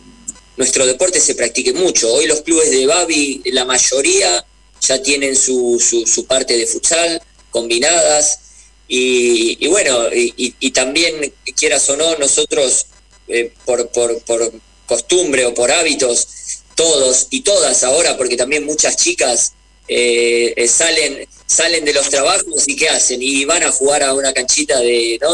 [0.55, 2.13] nuestro deporte se practique mucho.
[2.13, 4.45] Hoy los clubes de Babi, la mayoría
[4.81, 8.39] ya tienen su, su, parte de futsal combinadas.
[8.87, 12.87] Y, bueno, y, también, quieras o no, nosotros
[13.27, 14.51] eh, por, por, por
[14.85, 16.27] costumbre o por hábitos,
[16.75, 19.53] todos y todas ahora, porque también muchas chicas
[19.87, 23.21] eh, eh, salen, salen de los trabajos y ¿qué hacen?
[23.21, 25.33] Y van a jugar a una canchita de, ¿no?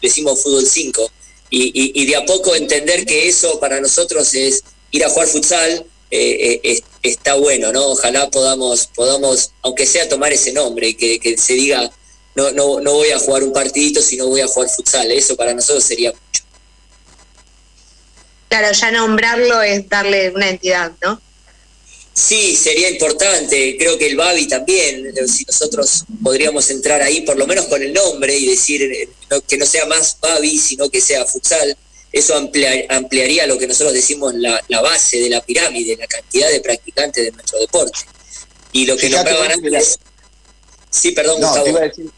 [0.00, 1.10] decimos fútbol 5.
[1.52, 4.62] Y, de a poco entender que eso para nosotros es
[4.92, 7.86] ir a jugar futsal, eh, está bueno, ¿no?
[7.90, 11.90] Ojalá podamos, podamos, aunque sea tomar ese nombre, que, que se diga,
[12.34, 15.10] no, no, no voy a jugar un partidito, sino voy a jugar futsal.
[15.10, 16.44] Eso para nosotros sería mucho.
[18.48, 21.20] Claro, ya nombrarlo es darle una entidad, ¿no?
[22.12, 23.76] Sí, sería importante.
[23.78, 27.82] Creo que el Babi también, eh, si nosotros podríamos entrar ahí, por lo menos con
[27.82, 29.08] el nombre y decir eh,
[29.46, 31.76] que no sea más Babi, sino que sea futsal,
[32.12, 37.24] eso ampliaría lo que nosotros decimos la, base de la pirámide, la cantidad de practicantes
[37.24, 37.98] de nuestro deporte.
[38.72, 39.98] Y lo que nombraban antes.
[40.90, 42.10] Sí, perdón, no, Te iba a decir,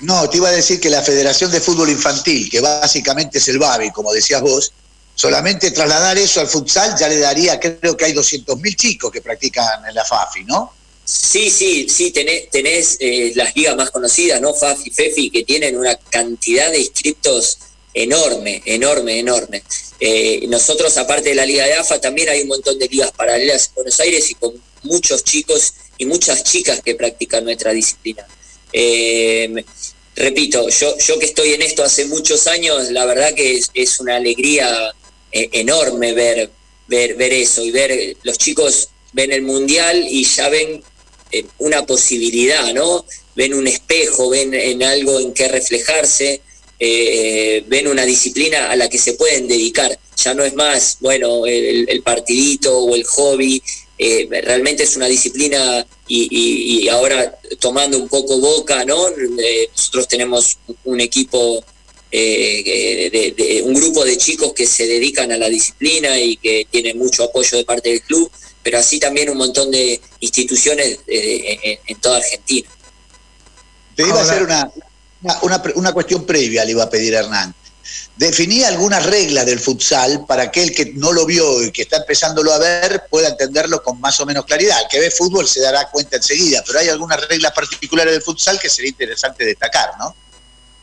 [0.00, 3.58] no, te iba a decir que la Federación de Fútbol Infantil, que básicamente es el
[3.58, 4.72] Babi, como decías vos,
[5.16, 9.82] Solamente trasladar eso al futsal ya le daría, creo que hay 200.000 chicos que practican
[9.88, 10.74] en la FAFI, ¿no?
[11.06, 14.52] Sí, sí, sí, tenés, tenés eh, las ligas más conocidas, ¿no?
[14.52, 17.58] FAFI, FEFI, que tienen una cantidad de inscriptos
[17.96, 19.62] enorme, enorme, enorme.
[19.98, 23.68] Eh, nosotros, aparte de la Liga de AFA, también hay un montón de ligas paralelas
[23.68, 28.26] en Buenos Aires y con muchos chicos y muchas chicas que practican nuestra disciplina.
[28.70, 29.64] Eh,
[30.14, 34.16] repito, yo, yo que estoy en esto hace muchos años, la verdad que es, una
[34.16, 34.92] alegría
[35.32, 36.50] eh, enorme ver,
[36.88, 40.82] ver, ver eso y ver los chicos ven el mundial y ya ven
[41.58, 43.06] una posibilidad, ¿no?
[43.34, 46.42] Ven un espejo, ven en algo en que reflejarse,
[46.78, 49.98] eh, ven una disciplina a la que se pueden dedicar.
[50.16, 53.62] Ya no es más, bueno, el, partidito o el hobby,
[53.98, 59.10] realmente es una disciplina y, ahora tomando un poco boca, ¿no?
[59.74, 61.64] nosotros tenemos un equipo
[62.18, 66.96] eh, de, un grupo de chicos que se dedican a la disciplina y que tienen
[66.96, 68.30] mucho apoyo de parte del club,
[68.62, 72.68] pero así también un montón de instituciones eh, en, toda Argentina.
[73.96, 74.72] Te iba a hacer una,
[75.22, 77.54] una, una, cuestión previa, le iba a pedir a Hernán.
[78.16, 82.52] Definí algunas reglas del futsal para aquel que no lo vio y que está empezándolo
[82.52, 84.80] a ver pueda entenderlo con más o menos claridad.
[84.82, 88.58] El que ve fútbol se dará cuenta enseguida, pero hay algunas reglas particulares del futsal
[88.58, 90.16] que sería interesante destacar, ¿no?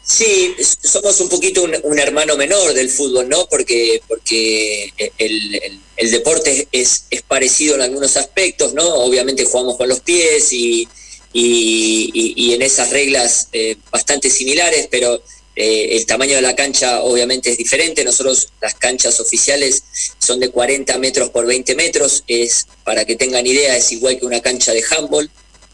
[0.05, 3.47] Sí, somos un poquito un, hermano menor del fútbol, ¿no?
[3.47, 8.83] Porque, porque el, deporte es, es, parecido en algunos aspectos, ¿no?
[8.83, 10.89] Obviamente jugamos con los pies y,
[11.33, 15.21] y, en esas reglas eh, bastante similares, pero
[15.55, 18.03] eh, el tamaño de la cancha obviamente es diferente.
[18.03, 19.83] Nosotros las canchas oficiales
[20.19, 24.25] son de 40 metros por 20 metros, es para que tengan idea, es igual que
[24.25, 25.29] una cancha de handball.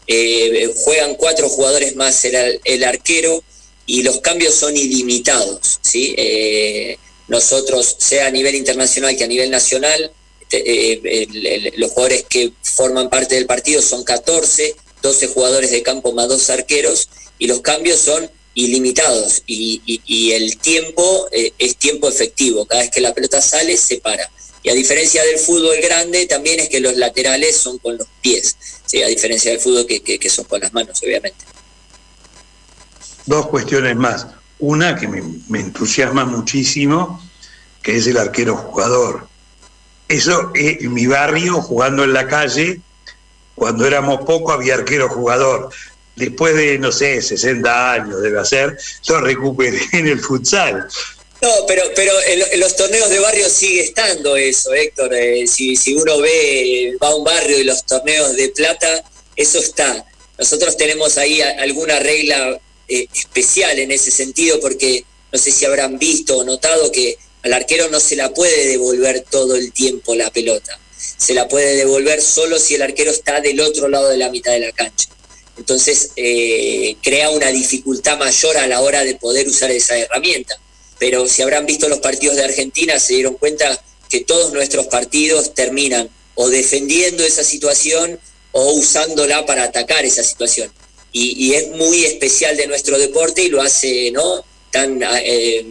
[0.06, 3.44] Eh, juegan cuatro jugadores más el, el arquero
[3.86, 5.78] y los cambios son ilimitados.
[5.82, 6.16] ¿sí?
[7.28, 10.10] Nosotros, sea a nivel internacional que a nivel nacional,
[11.76, 16.50] los jugadores que forman parte del partido son 14, 12 jugadores de campo más dos
[16.50, 22.66] arqueros, y los cambios son ilimitados y, el tiempo eh, es tiempo efectivo.
[22.66, 24.30] Cada vez que la pelota sale, se para.
[24.62, 28.56] Y a diferencia del fútbol grande, también es que los laterales son con los pies,
[28.84, 29.02] ¿sí?
[29.02, 31.44] a diferencia del fútbol que son con las manos, obviamente
[33.30, 34.26] dos cuestiones más.
[34.58, 37.22] Una que me, entusiasma muchísimo,
[37.82, 39.28] que es el arquero jugador.
[40.08, 42.80] Eso en mi barrio, jugando en la calle,
[43.60, 45.68] cuando éramos pocos había arquero jugador.
[46.16, 48.74] Después de, no sé, 60 años debe ser,
[49.06, 50.88] lo recuperé en el futsal.
[51.42, 55.12] No, pero, pero en, los torneos de barrio sigue estando eso, Héctor.
[55.14, 59.04] Eh, si, si uno ve, va a un barrio y los torneos de plata,
[59.36, 60.06] eso está.
[60.38, 62.58] Nosotros tenemos ahí alguna regla
[62.88, 67.52] eh, especial en ese sentido porque no sé si habrán visto o notado que al
[67.52, 70.78] arquero no se la puede devolver todo el tiempo la pelota.
[71.16, 74.52] Se la puede devolver solo si el arquero está del otro lado de la mitad
[74.52, 75.08] de la cancha.
[75.56, 80.54] Entonces eh, crea una dificultad mayor a la hora de poder usar esa herramienta.
[80.98, 85.54] Pero si habrán visto los partidos de Argentina, se dieron cuenta que todos nuestros partidos
[85.54, 88.18] terminan o defendiendo esa situación
[88.52, 90.72] o usándola para atacar esa situación
[91.12, 95.64] y, es muy especial de nuestro deporte y lo hace no tan eh,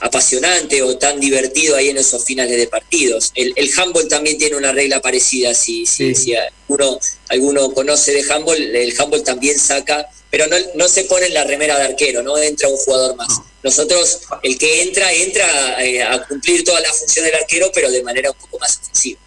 [0.00, 3.32] apasionante o tan divertido ahí en esos finales de partidos.
[3.34, 8.32] El, el handball también tiene una regla parecida, si, si, si alguno, alguno conoce de
[8.32, 12.22] handball, el handball también saca, pero no, no se pone en la remera de arquero,
[12.22, 13.28] no entra un jugador más.
[13.62, 18.02] Nosotros, el que entra, entra eh, a cumplir toda la función del arquero, pero de
[18.02, 19.20] manera un poco más ofensiva.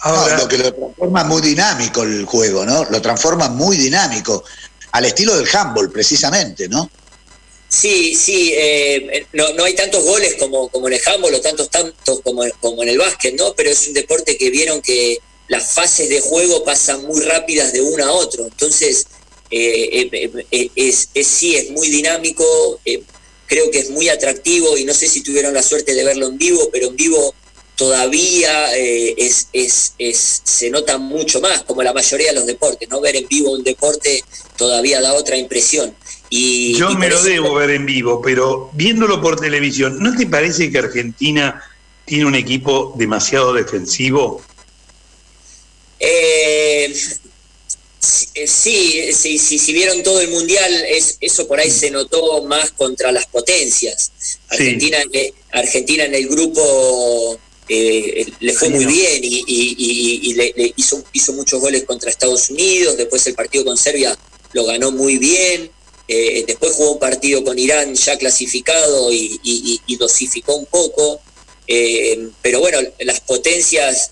[0.00, 2.84] Ahora, lo que lo transforma muy dinámico el juego, ¿no?
[2.84, 4.44] Lo transforma muy dinámico,
[4.92, 6.90] al estilo del handball, precisamente, ¿no?
[7.68, 11.70] Sí, sí, eh, no, no, hay tantos goles como, como en el handball o tantos
[11.70, 13.54] tantos como, como en el básquet, ¿no?
[13.54, 17.80] Pero es un deporte que vieron que las fases de juego pasan muy rápidas de
[17.80, 18.44] uno a otro.
[18.44, 19.06] Entonces,
[19.50, 20.08] eh,
[20.50, 22.80] eh, es, sí, es muy dinámico,
[23.46, 26.38] creo que es muy atractivo y no sé si tuvieron la suerte de verlo en
[26.38, 27.34] vivo, pero en vivo
[27.76, 33.00] todavía es, es, es, se nota mucho más, como la mayoría de los deportes, ¿no?
[33.00, 34.22] Ver en vivo un deporte
[34.56, 35.94] todavía da otra impresión.
[36.36, 40.68] Y, Yo me lo debo ver en vivo, pero viéndolo por televisión, ¿no te parece
[40.68, 41.62] que Argentina
[42.04, 44.42] tiene un equipo demasiado defensivo?
[46.00, 46.92] Eh,
[48.00, 53.12] sí, sí, si vieron todo el mundial, es, eso por ahí se notó más contra
[53.12, 54.10] las potencias.
[54.48, 54.98] Argentina,
[55.52, 61.84] Argentina en el grupo eh, le fue muy bien y, le, hizo, hizo muchos goles
[61.84, 64.18] contra Estados Unidos, después el partido con Serbia
[64.52, 65.70] lo ganó muy bien,
[66.08, 71.20] eh, después jugó un partido con Irán ya clasificado y, dosificó un poco,
[71.66, 74.10] eh, pero bueno, las potencias,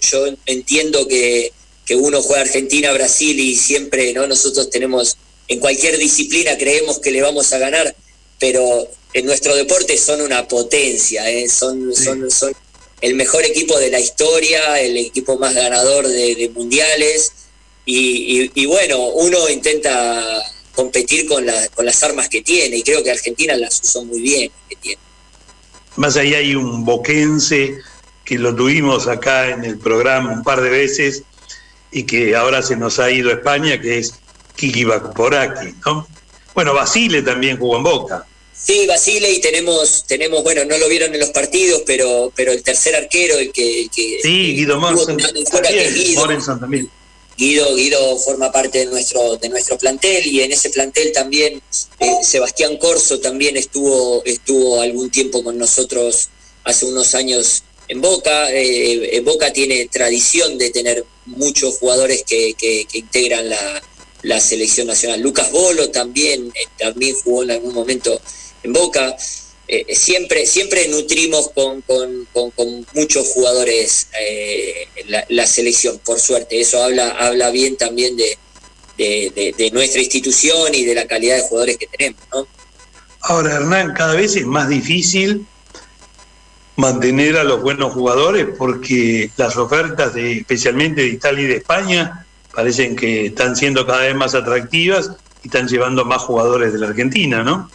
[0.00, 1.52] yo, entiendo que,
[1.90, 7.22] uno juega Argentina, Brasil y siempre no nosotros tenemos, en cualquier disciplina creemos que le
[7.22, 7.94] vamos a ganar,
[8.40, 11.48] pero en nuestro deporte son una potencia, ¿eh?
[11.48, 12.52] son, son, son
[13.00, 17.32] el mejor equipo de la historia, el equipo más ganador de, mundiales.
[17.84, 20.42] Y, bueno, uno intenta
[20.76, 24.52] competir con, con las armas que tiene y creo que Argentina las usó muy bien
[24.68, 25.00] que tiene.
[25.96, 27.78] Más allá hay un boquense
[28.24, 31.22] que lo tuvimos acá en el programa un par de veces
[31.90, 34.14] y que ahora se nos ha ido a España, que es
[34.56, 36.06] Kiki Bakuporaki, ¿no?
[36.54, 38.26] Bueno, Basile también jugó en Boca.
[38.52, 42.62] Sí, Basile y tenemos, tenemos, bueno, no lo vieron en los partidos, pero, pero el
[42.62, 43.88] tercer arquero, el que,
[44.22, 46.90] sí, Guido Morrison, también.
[47.36, 51.60] Guido, Guido forma parte de nuestro, de nuestro plantel y en ese plantel también
[52.00, 56.28] eh, Sebastián Corso también estuvo, estuvo algún tiempo con nosotros
[56.64, 58.50] hace unos años en Boca.
[58.50, 63.82] Eh, Boca tiene tradición de tener muchos jugadores que, que, integran la,
[64.22, 65.20] la, selección nacional.
[65.20, 68.20] Lucas Bolo también, eh, también jugó en algún momento
[68.62, 69.16] en Boca.
[69.68, 71.82] Eh, siempre, siempre nutrimos con,
[72.94, 74.86] muchos jugadores eh,
[75.28, 76.60] la, selección, por suerte.
[76.60, 78.38] Eso habla, habla bien también de,
[78.96, 82.20] de, nuestra institución y de la calidad de jugadores que tenemos.
[83.22, 85.44] Ahora, Hernán, cada vez es más difícil
[86.76, 92.26] mantener a los buenos jugadores porque las ofertas, de, especialmente de Italia y de España,
[92.54, 95.10] parecen que están siendo cada vez más atractivas
[95.42, 97.68] y están llevando más jugadores de la Argentina, ¿no?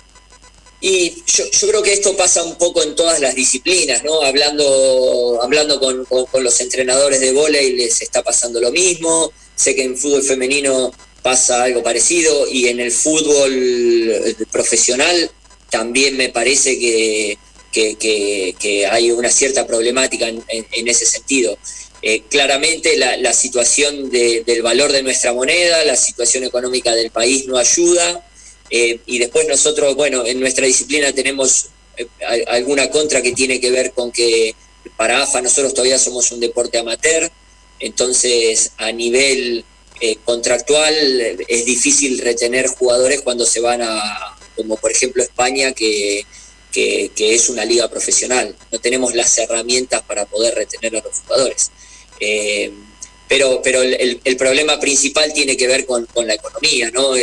[0.84, 4.23] Y yo, creo que esto pasa un poco en todas las disciplinas, ¿no?
[4.23, 9.32] Hablando, hablando con, los entrenadores de vóley les está pasando lo mismo.
[9.55, 15.29] Sé que en fútbol femenino pasa algo parecido y en el fútbol eh, profesional
[15.69, 17.38] también me parece que,
[17.71, 21.59] que, hay una cierta problemática en, ese sentido.
[22.01, 27.57] Eh, claramente la, situación del valor de nuestra moneda, la situación económica del país no
[27.57, 28.25] ayuda
[28.72, 31.67] eh, y después nosotros, bueno, en nuestra disciplina tenemos
[31.97, 32.07] eh,
[32.47, 34.55] alguna contra que tiene que ver con que
[34.95, 37.30] para AFA nosotros todavía somos un deporte amateur,
[37.80, 39.65] entonces a nivel
[39.99, 40.95] eh, contractual
[41.47, 46.26] es difícil retener jugadores cuando se van a, como por ejemplo España, que,
[46.72, 48.55] que, es una liga profesional.
[48.72, 51.72] No tenemos las herramientas para poder retener a los jugadores
[53.32, 57.13] pero, pero el, problema principal tiene que ver con, la economía, ¿no?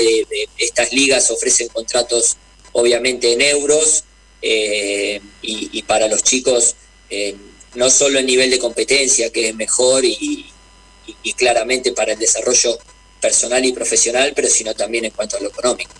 [0.56, 2.38] estas ligas ofrecen contratos
[2.72, 4.04] obviamente en euros
[4.40, 6.76] eh, y, para los chicos
[7.11, 7.36] eh,
[7.74, 10.50] no solo el nivel de competencia que es mejor y,
[11.36, 12.78] claramente para el desarrollo
[13.20, 15.90] personal y profesional, pero sino también en cuanto a lo económico.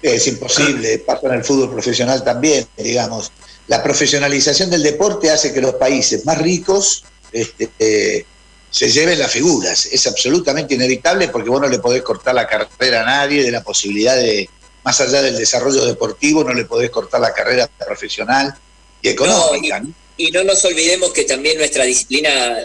[0.00, 3.32] Es imposible, pasa en el fútbol profesional también, digamos.
[3.66, 8.24] La profesionalización del deporte hace que los países más ricos este, eh,
[8.70, 9.86] se lleven las figuras.
[9.86, 13.62] Es absolutamente inevitable porque vos no le podés cortar la carrera a nadie de la
[13.62, 14.48] posibilidad de,
[14.84, 18.54] más allá del desarrollo deportivo, no le podés cortar la carrera profesional
[19.02, 19.82] y económica.
[20.16, 22.58] y, no nos olvidemos que también nuestra disciplina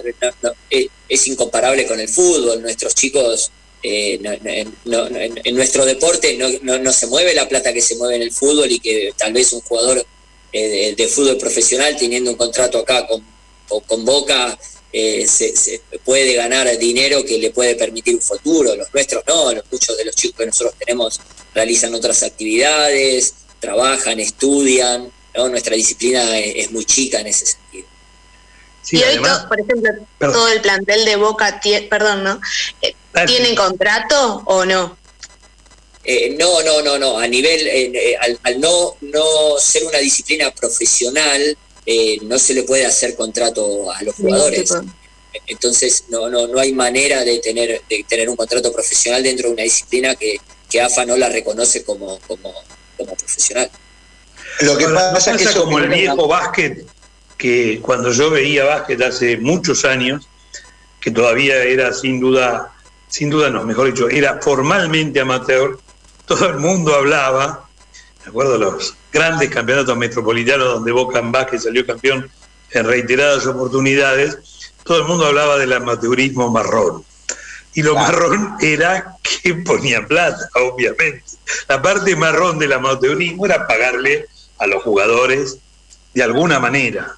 [0.70, 2.62] es, incomparable con el fútbol.
[2.62, 3.52] Nuestros chicos,
[3.82, 8.72] eh, en, nuestro deporte no, se mueve la plata que se mueve en el fútbol
[8.72, 10.06] y que tal vez un jugador
[10.52, 13.24] eh, de, fútbol profesional teniendo un contrato acá con,
[13.86, 14.58] con Boca
[14.94, 18.76] eh, se, puede ganar dinero que le puede permitir un futuro.
[18.76, 21.20] Los nuestros no, los muchos de los chicos que nosotros tenemos
[21.56, 25.50] realizan otras actividades, trabajan, estudian, ¿no?
[25.50, 27.88] Nuestra disciplina es, es muy chica en ese sentido.
[28.84, 30.36] Sí, y hoy, además- por ejemplo, Perdón.
[30.36, 32.42] todo el plantel de Boca, perdón, ¿no?
[32.82, 33.28] Eh, Dale.
[33.28, 34.98] ¿Tiene contrato o no?
[36.04, 37.18] Eh, no, no, no, no.
[37.18, 42.54] A nivel, eh, eh, al, al no, no ser una disciplina profesional, eh, no se
[42.54, 44.74] le puede hacer contrato a los jugadores.
[45.48, 49.54] Entonces, no, no, no hay manera de tener, de tener un contrato profesional dentro de
[49.56, 50.38] una disciplina que,
[50.70, 52.54] que AFA no la reconoce como, como,
[52.98, 53.70] como profesional.
[54.62, 56.86] Lo que pasa es que eso como el viejo básquet,
[57.38, 60.28] que cuando yo veía básquet hace muchos años,
[61.00, 62.74] que todavía era sin duda,
[63.08, 65.80] sin duda no, mejor dicho, era formalmente amateur,
[66.26, 67.63] todo el mundo hablaba,
[68.24, 72.30] me acuerdo los grandes campeonatos metropolitanos donde Boca en básquet salió campeón
[72.72, 74.38] en reiteradas oportunidades,
[74.84, 77.04] todo el mundo hablaba del amateurismo marrón.
[77.76, 81.24] Y lo marrón era que ponía plata, obviamente.
[81.68, 84.28] La parte marrón del amateurismo era pagarle
[84.60, 85.58] a los jugadores
[86.14, 87.16] de alguna manera.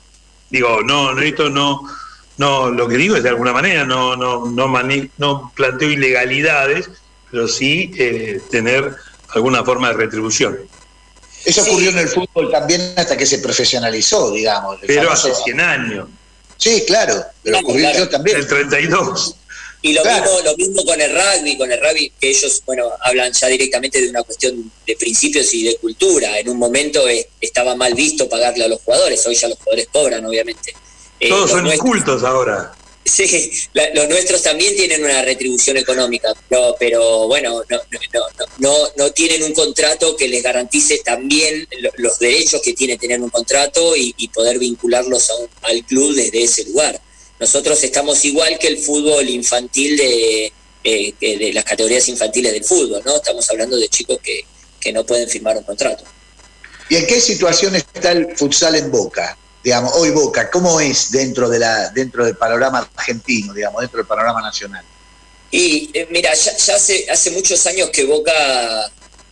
[0.50, 1.82] Digo, no, no, esto no,
[2.38, 6.90] no, lo que digo es de alguna manera, no, no, no, mane- no planteo ilegalidades,
[7.32, 8.96] pero sí eh, tener
[9.34, 10.58] alguna forma de retribución.
[11.46, 11.70] Eso Sí.
[11.70, 14.78] ocurrió en el fútbol también hasta que se profesionalizó, digamos.
[14.86, 16.08] Pero famoso- hace 100 años,
[16.58, 18.10] Sí, claro, pero Claro, ocurrió claro.
[18.10, 18.38] también.
[18.38, 19.36] el 32.
[19.82, 20.24] Y lo, Claro.
[20.24, 24.02] mismo, lo mismo con el rugby, con el rugby, que ellos, bueno, hablan ya directamente
[24.02, 26.40] de una cuestión de principios y de cultura.
[26.40, 29.88] En un momento eh, estaba mal visto pagarle a los jugadores, hoy ya los jugadores
[29.92, 30.74] cobran, obviamente.
[31.20, 32.74] Eh, Todos son nuestros- incultos ahora.
[33.06, 36.34] Sí, la- los nuestros también tienen una retribución económica,
[36.80, 37.62] pero, bueno,
[38.60, 43.22] no, no, tienen un contrato que les garantice también lo- los derechos que tiene tener
[43.22, 45.30] un contrato y, poder vincularlos
[45.62, 47.00] al club desde ese lugar.
[47.40, 50.52] Nosotros estamos igual que el fútbol infantil de,
[50.84, 53.18] eh, de las categorías infantiles del fútbol, ¿no?
[53.18, 54.42] Estamos hablando de chicos que,
[54.80, 56.04] que no pueden firmar un contrato.
[56.90, 59.38] ¿Y en qué situación está el futsal en Boca?
[59.66, 64.06] Digamos, hoy Boca, ¿cómo es dentro de la dentro del panorama argentino, digamos, dentro del
[64.06, 64.86] panorama nacional?
[65.50, 68.32] Y eh, mira, ya, hace, hace muchos años que Boca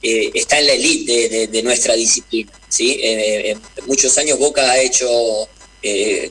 [0.02, 2.52] eh, está en la elite de, nuestra disciplina.
[2.68, 3.00] ¿sí?
[3.04, 5.08] Eh, en muchos años Boca ha hecho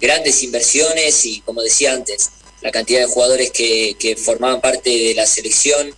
[0.00, 2.30] grandes inversiones y, como decía antes,
[2.60, 5.94] la cantidad de jugadores que, que formaban parte de la selección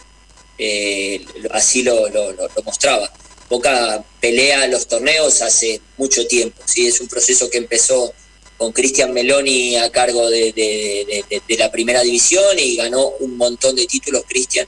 [1.53, 3.11] así lo- lo mostraba.
[3.55, 6.89] Boca pelea los torneos hace mucho tiempo, ¿sí?
[6.89, 8.13] es un proceso que empezó
[8.59, 11.25] con Cristian Meloni a cargo de,
[11.57, 14.67] la primera división y ganó un montón de títulos Cristian.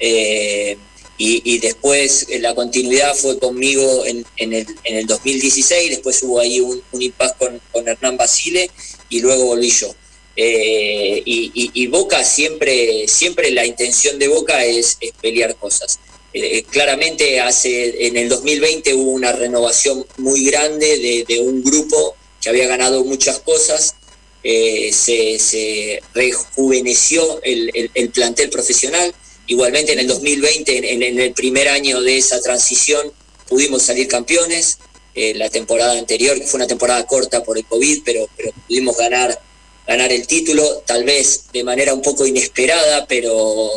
[0.00, 0.78] Eh,
[1.18, 6.60] y, después eh, la continuidad fue conmigo en, el, en el 2016, después hubo ahí
[6.60, 8.70] un, un impasse con, Hernán Basile
[9.10, 9.94] y luego volví yo.
[10.34, 16.00] Eh, y, Boca siempre, siempre la intención de Boca es pelear cosas.
[16.36, 22.48] Eh, claramente hace en el 2020 hubo una renovación muy grande de, un grupo que
[22.48, 23.94] había ganado muchas cosas,
[24.42, 29.14] eh, se, rejuveneció el, el- el plantel profesional.
[29.46, 33.12] Igualmente en el 2020, en, en el primer año de esa transición,
[33.48, 34.78] pudimos salir campeones.
[35.14, 38.96] Eh, la temporada anterior, que fue una temporada corta por el COVID, pero, pero pudimos
[38.96, 39.40] ganar,
[39.86, 43.70] ganar el título, tal vez de manera un poco inesperada, pero,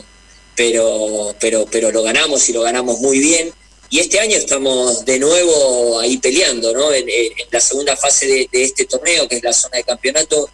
[0.58, 3.54] pero, pero, pero lo ganamos y lo ganamos muy bien.
[3.90, 6.92] Y este año estamos de nuevo ahí peleando, ¿no?
[6.92, 7.06] En,
[7.52, 10.50] la segunda fase de, este torneo, que es la zona de campeonato,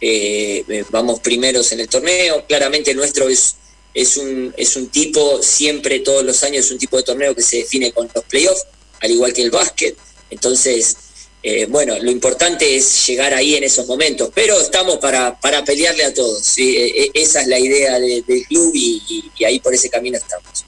[0.00, 2.46] eh, eh, vamos primeros en el torneo.
[2.46, 3.56] Claramente nuestro es,
[3.92, 7.42] es, un, es un tipo, siempre, todos los años, es un tipo de torneo que
[7.42, 8.64] se define con los playoffs,
[9.00, 9.96] al igual que el básquet.
[10.30, 10.96] Entonces,
[11.42, 16.04] eh, bueno, lo importante es llegar ahí en esos momentos, pero estamos para, para pelearle
[16.04, 16.42] a todos.
[16.44, 16.76] ¿sí?
[16.76, 19.88] Eh, eh, esa es la idea de- del club y, y- y ahí por ese
[19.88, 20.64] camino estamos.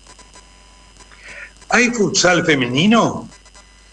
[1.68, 3.28] ¿Hay futsal femenino?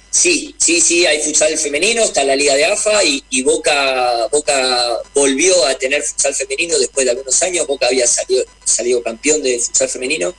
[0.09, 4.97] Sí, sí, sí, hay futsal femenino, está la Liga de AFA y, y Boca, Boca
[5.13, 7.67] volvió a tener futsal femenino después de algunos años.
[7.67, 10.33] Boca había salido, salido campeón de futsal femenino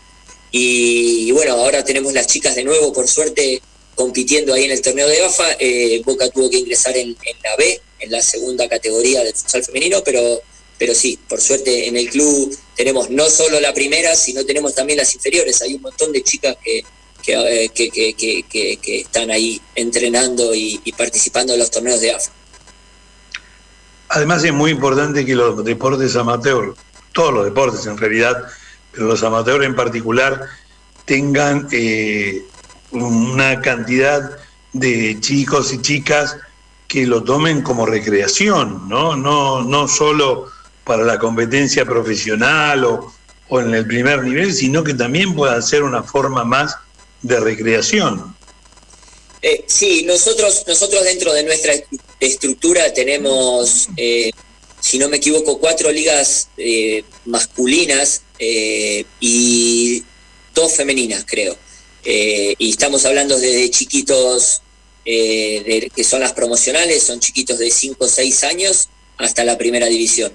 [0.50, 3.62] y, bueno, ahora tenemos las chicas de nuevo, por suerte,
[3.98, 5.56] compitiendo ahí en el torneo de AFA.
[5.58, 10.02] Eh, Boca tuvo que ingresar en, la B, en la segunda categoría del futsal femenino,
[10.04, 10.40] pero,
[10.78, 14.98] pero sí, por suerte en el club tenemos no solo la primera, sino tenemos también
[14.98, 15.60] las inferiores.
[15.62, 16.84] Hay un montón de chicas que,
[17.24, 18.44] que, eh, que,
[18.80, 22.30] que- están ahí entrenando y, y participando en los torneos de AFA.
[24.10, 26.74] Además es muy importante que los deportes amateur,
[27.12, 28.36] todos los deportes en realidad,
[28.92, 30.46] pero los amateurs en particular,
[31.04, 32.44] tengan eh,
[32.90, 34.38] una cantidad
[34.72, 36.36] de chicos y chicas
[36.86, 39.16] que lo tomen como recreación, ¿no?
[39.16, 40.50] No, no solo
[40.84, 43.12] para la competencia profesional o,
[43.48, 46.76] o en el primer nivel, sino que también pueda ser una forma más
[47.22, 48.36] de recreación.
[49.42, 51.72] Eh, sí, nosotros, nosotros dentro de nuestra
[52.18, 54.30] estructura tenemos, eh,
[54.80, 58.22] si no me equivoco, cuatro ligas eh, masculinas
[59.20, 60.04] y
[60.54, 61.56] dos femeninas, creo.
[62.04, 64.62] Y estamos hablando desde chiquitos,
[65.04, 68.88] que son las promocionales, son chiquitos de 5 o 6 años
[69.18, 70.32] hasta la primera división.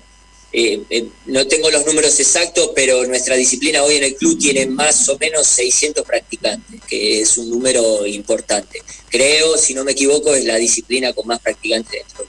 [0.56, 4.68] Eh, eh, no tengo los números exactos, pero nuestra disciplina hoy en el club tiene
[4.68, 8.84] más o menos 600 practicantes, que es un número importante.
[9.10, 12.26] Creo, si no me equivoco, es la disciplina con más practicantes dentro.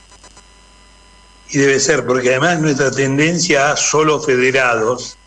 [1.50, 5.18] Y debe ser, porque además nuestra tendencia a solo federados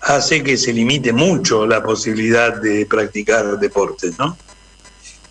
[0.00, 4.36] hace que se limite mucho la posibilidad de practicar deportes, ¿no?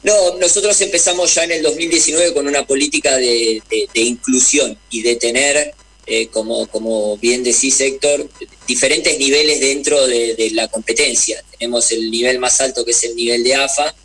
[0.03, 3.61] No, nosotros empezamos ya en el 2019 con una política de
[3.93, 5.74] inclusión y de tener
[6.07, 8.30] eh, como, como bien decís Héctor,
[8.68, 11.43] diferentes niveles dentro de, la competencia.
[11.57, 13.95] Tenemos el nivel más alto que es el nivel de AFA,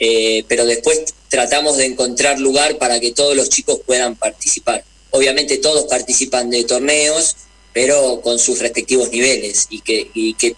[0.00, 4.84] eh, pero después tratamos de encontrar lugar para que todos los chicos puedan participar.
[5.10, 7.36] Obviamente todos participan de torneos,
[7.74, 10.08] pero con sus respectivos niveles y que,
[10.38, 10.56] que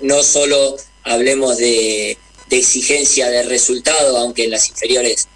[0.00, 2.16] no, solo hablemos de,
[2.48, 5.28] exigencia de resultado, aunque en las inferiores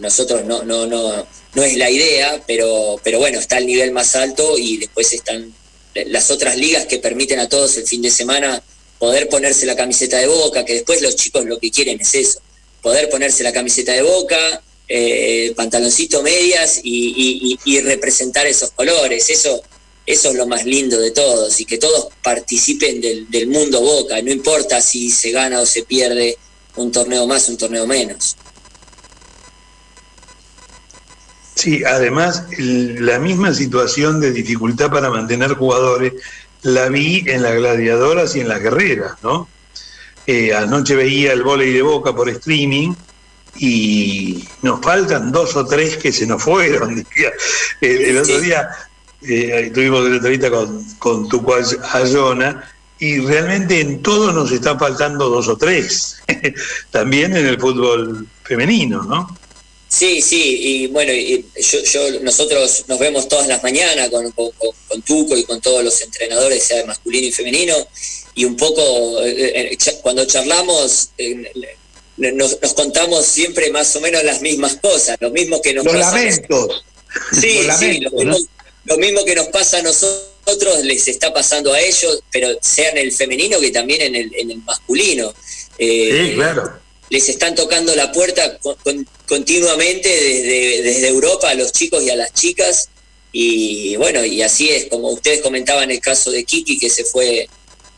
[0.00, 4.14] nosotros no, no, no, no es la idea, pero, pero bueno, está el nivel más
[4.14, 5.54] alto y después están
[5.94, 8.62] las otras ligas que permiten a todos el fin de semana
[8.98, 12.40] poder ponerse la camiseta de boca, que después los chicos lo que quieren es eso,
[12.82, 19.62] poder ponerse la camiseta de boca, eh, pantaloncito medias y, representar esos colores, eso,
[20.06, 24.22] eso es lo más lindo de todos y que todos participen del, del mundo boca,
[24.22, 26.38] no importa si se gana o se pierde
[26.76, 28.36] un torneo más, un torneo menos.
[31.56, 36.12] Sí, además la misma situación de dificultad para mantener jugadores
[36.62, 39.48] la vi en las gladiadoras y en las guerreras, ¿no?
[40.26, 42.92] Eh, anoche veía el volei de Boca por streaming
[43.58, 47.06] y nos faltan dos o tres que se nos fueron.
[47.80, 48.68] el, otro día
[49.28, 51.44] eh, tuvimos una entrevista con, con tu
[51.92, 56.16] Ayona y realmente en todo nos están faltando dos o tres,
[56.90, 59.36] también en el fútbol femenino, ¿no?
[59.88, 65.44] Sí, sí, y bueno, yo, nosotros nos vemos todas las mañanas con, con, Tuco y
[65.44, 67.74] con todos los entrenadores, sea masculino y femenino,
[68.34, 71.10] y un poco eh, eh, cuando charlamos
[72.16, 76.84] nos, contamos siempre más o menos las mismas cosas, lo mismo que nos los Lamentos.
[77.32, 78.00] Sí, sí,
[78.86, 82.98] lo mismo, que nos pasa a nosotros les está pasando a ellos, pero sea en
[82.98, 85.34] el femenino que también en el, en el masculino.
[85.78, 88.58] Eh, sí, claro les están tocando la puerta
[89.26, 92.88] continuamente desde, desde, Europa a los chicos y a las chicas.
[93.32, 97.48] Y bueno, y así es, como ustedes comentaban el caso de Kiki, que se fue,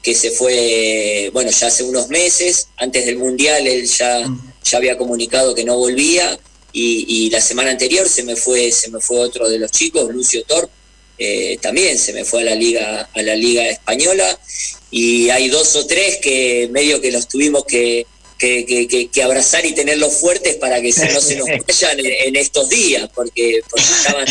[0.02, 4.24] que se fue, bueno, ya hace unos meses, antes del Mundial él ya,
[4.64, 6.38] ya había comunicado que no volvía.
[6.72, 10.44] Y, la semana anterior se me fue, se me fue otro de los chicos, Lucio
[10.44, 10.70] Torp,
[11.18, 14.38] eh, también se me fue a la liga, a la liga española.
[14.90, 18.06] Y hay dos o tres que medio que los tuvimos que,
[18.38, 23.10] que, que, abrazar y tenerlos fuertes para que no se nos vayan en, estos días,
[23.14, 24.26] porque, estaban,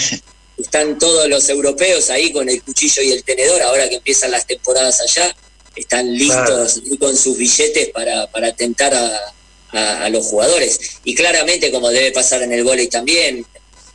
[0.58, 4.48] están todos los europeos ahí con el cuchillo y el tenedor, ahora que empiezan las
[4.48, 5.36] temporadas allá,
[5.76, 9.36] están listos con sus billetes para, para tentar a,
[9.72, 10.80] a, los jugadores.
[11.04, 13.46] Y claramente, como debe pasar en el vóley también,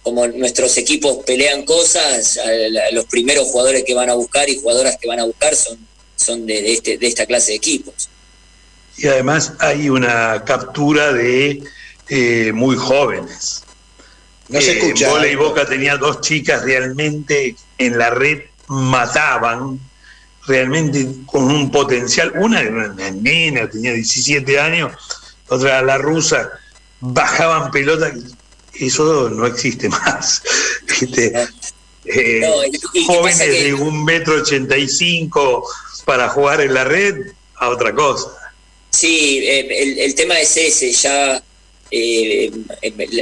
[0.02, 2.38] como nuestros equipos pelean cosas,
[2.92, 5.78] los primeros jugadores que van a buscar y jugadoras que van a buscar son,
[6.16, 8.08] son de, de, este, de esta clase de equipos
[8.96, 11.62] y además hay una captura de
[12.08, 13.64] eh, muy jóvenes.
[14.48, 15.10] No se eh, escucha.
[15.10, 19.80] Bola y Boca tenía dos chicas realmente en la red, mataban,
[20.46, 22.32] realmente con un potencial.
[22.36, 24.92] Una era una nena, tenía 17 años,
[25.48, 26.50] otra la rusa,
[27.00, 28.12] bajaban pelota.
[28.74, 30.42] Eso no existe más.
[32.04, 32.42] Eh,
[33.06, 35.64] jóvenes de un metro ochenta y cinco
[36.04, 38.28] para jugar en la red, a otra cosa.
[38.90, 41.42] Sí, eh, el, tema es ese, ya
[41.90, 42.50] eh,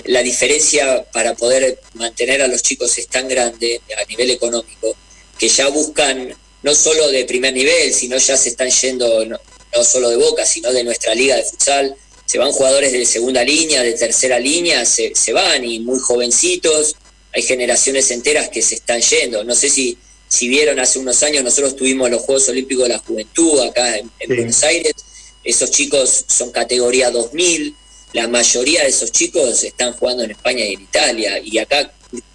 [0.07, 4.97] la diferencia para poder mantener a los chicos es tan grande a nivel económico
[5.39, 9.39] que ya buscan no solo de primer nivel, sino ya se están yendo no,
[9.85, 11.97] solo de Boca, sino de nuestra liga de futsal.
[12.31, 16.95] Se van jugadores de segunda línea, de tercera línea, se, van y muy jovencitos.
[17.33, 19.43] Hay generaciones enteras que se están yendo.
[19.43, 22.99] No sé si, si vieron hace unos años, nosotros tuvimos los Juegos Olímpicos de la
[22.99, 24.95] Juventud acá en, Buenos Aires
[25.43, 27.75] esos chicos son categoría 2000,
[28.13, 31.93] la mayoría de esos chicos están jugando en España y en Italia, y acá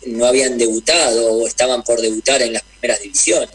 [0.07, 3.49] no habían debutado o estaban por debutar en las primeras divisiones.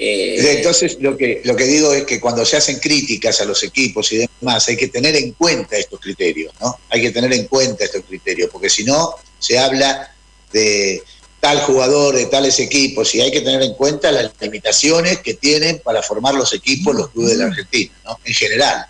[0.00, 3.64] Eh, Entonces, lo que, lo que digo es que cuando se hacen críticas a los
[3.64, 6.78] equipos y demás, hay que tener en cuenta estos criterios, ¿no?
[6.90, 10.14] Hay que tener en cuenta estos criterios, porque si no, se habla
[10.52, 11.02] de
[11.40, 15.80] tal jugador, de tales equipos, y hay que tener en cuenta las limitaciones que tienen
[15.80, 18.20] para formar los equipos los clubes de la Argentina, ¿no?
[18.24, 18.86] En general.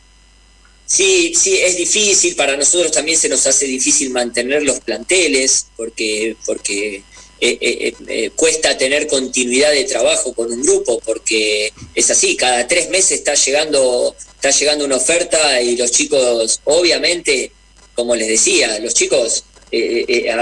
[0.84, 6.36] Sí, sí, es difícil, para nosotros también se nos hace difícil mantener los planteles, porque,
[6.44, 7.02] porque
[7.41, 12.66] eh, eh, eh, cuesta tener continuidad de trabajo con un grupo, porque es así, cada
[12.66, 17.53] tres meses está llegando, está llegando una oferta y los chicos, obviamente,
[17.95, 19.45] como les decía, los chicos,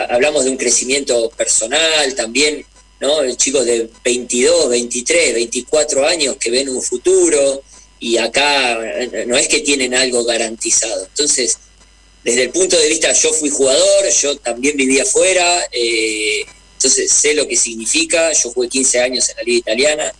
[0.08, 2.64] hablamos de un crecimiento personal también,
[3.00, 3.34] ¿no?
[3.34, 7.62] Chicos de 22, 23, 24 años que ven un futuro,
[8.00, 8.78] y acá
[9.26, 11.04] no es que tienen algo garantizado.
[11.06, 11.58] Entonces,
[12.24, 15.62] desde el punto de vista, yo fui jugador, yo también vivía afuera,
[16.76, 20.12] entonces sé lo que significa, yo jugué 15 años en la liga italiana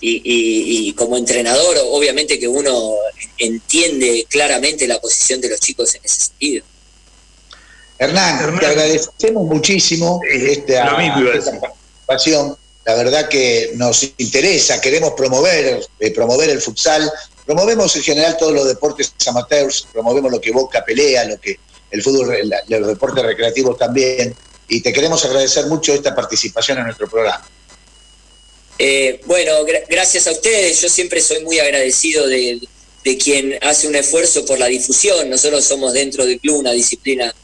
[0.00, 2.94] y, como entrenador, obviamente que uno
[3.38, 6.64] entiende claramente la posición de los chicos en ese sentido.
[7.98, 12.56] Hernán, te agradecemos muchísimo esta, esta participación.
[12.84, 17.10] La verdad que nos interesa, queremos promover, eh, promover el futsal,
[17.44, 21.58] promovemos en general todos los deportes amateurs, promovemos lo que Boca pelea, lo que
[21.90, 22.36] el fútbol,
[22.68, 24.36] los deportes recreativos también,
[24.68, 27.46] y te queremos agradecer mucho esta participación en nuestro programa.
[28.78, 29.52] Eh, bueno,
[29.88, 32.60] gracias a ustedes, yo siempre soy muy agradecido de,
[33.04, 37.34] de quien hace un esfuerzo por la difusión, nosotros somos dentro del club una disciplina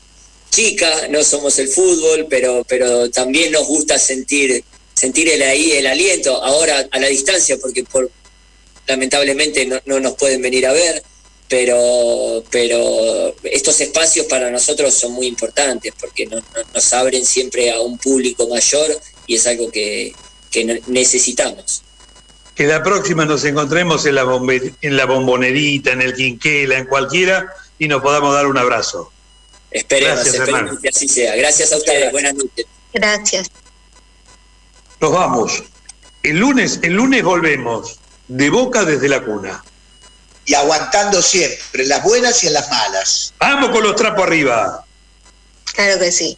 [0.50, 4.62] chica, no somos el fútbol, pero, pero también nos gusta sentir
[5.02, 8.08] sentir el, ahí el aliento, ahora a la distancia, porque por,
[8.86, 11.02] lamentablemente no, nos pueden venir a ver,
[11.53, 17.98] pero, pero estos espacios para nosotros son muy importantes, porque nos abren siempre a un
[17.98, 20.14] público mayor y es algo que,
[20.86, 21.82] necesitamos.
[22.55, 24.22] Que la próxima nos encontremos en la,
[24.80, 29.12] en la bombonerita, en el quinquela, en cualquiera, y nos podamos dar un abrazo.
[29.70, 31.36] Esperemos, esperemos que así sea.
[31.36, 32.64] Gracias a ustedes, buenas noches.
[32.94, 33.50] Gracias.
[35.03, 35.62] Nos vamos.
[36.22, 39.62] El lunes, el lunes volvemos de boca desde la cuna.
[40.45, 43.32] Y aguantando siempre, en las buenas y en las malas.
[43.38, 44.84] Vamos con los trapos arriba.
[45.74, 46.36] Claro que sí.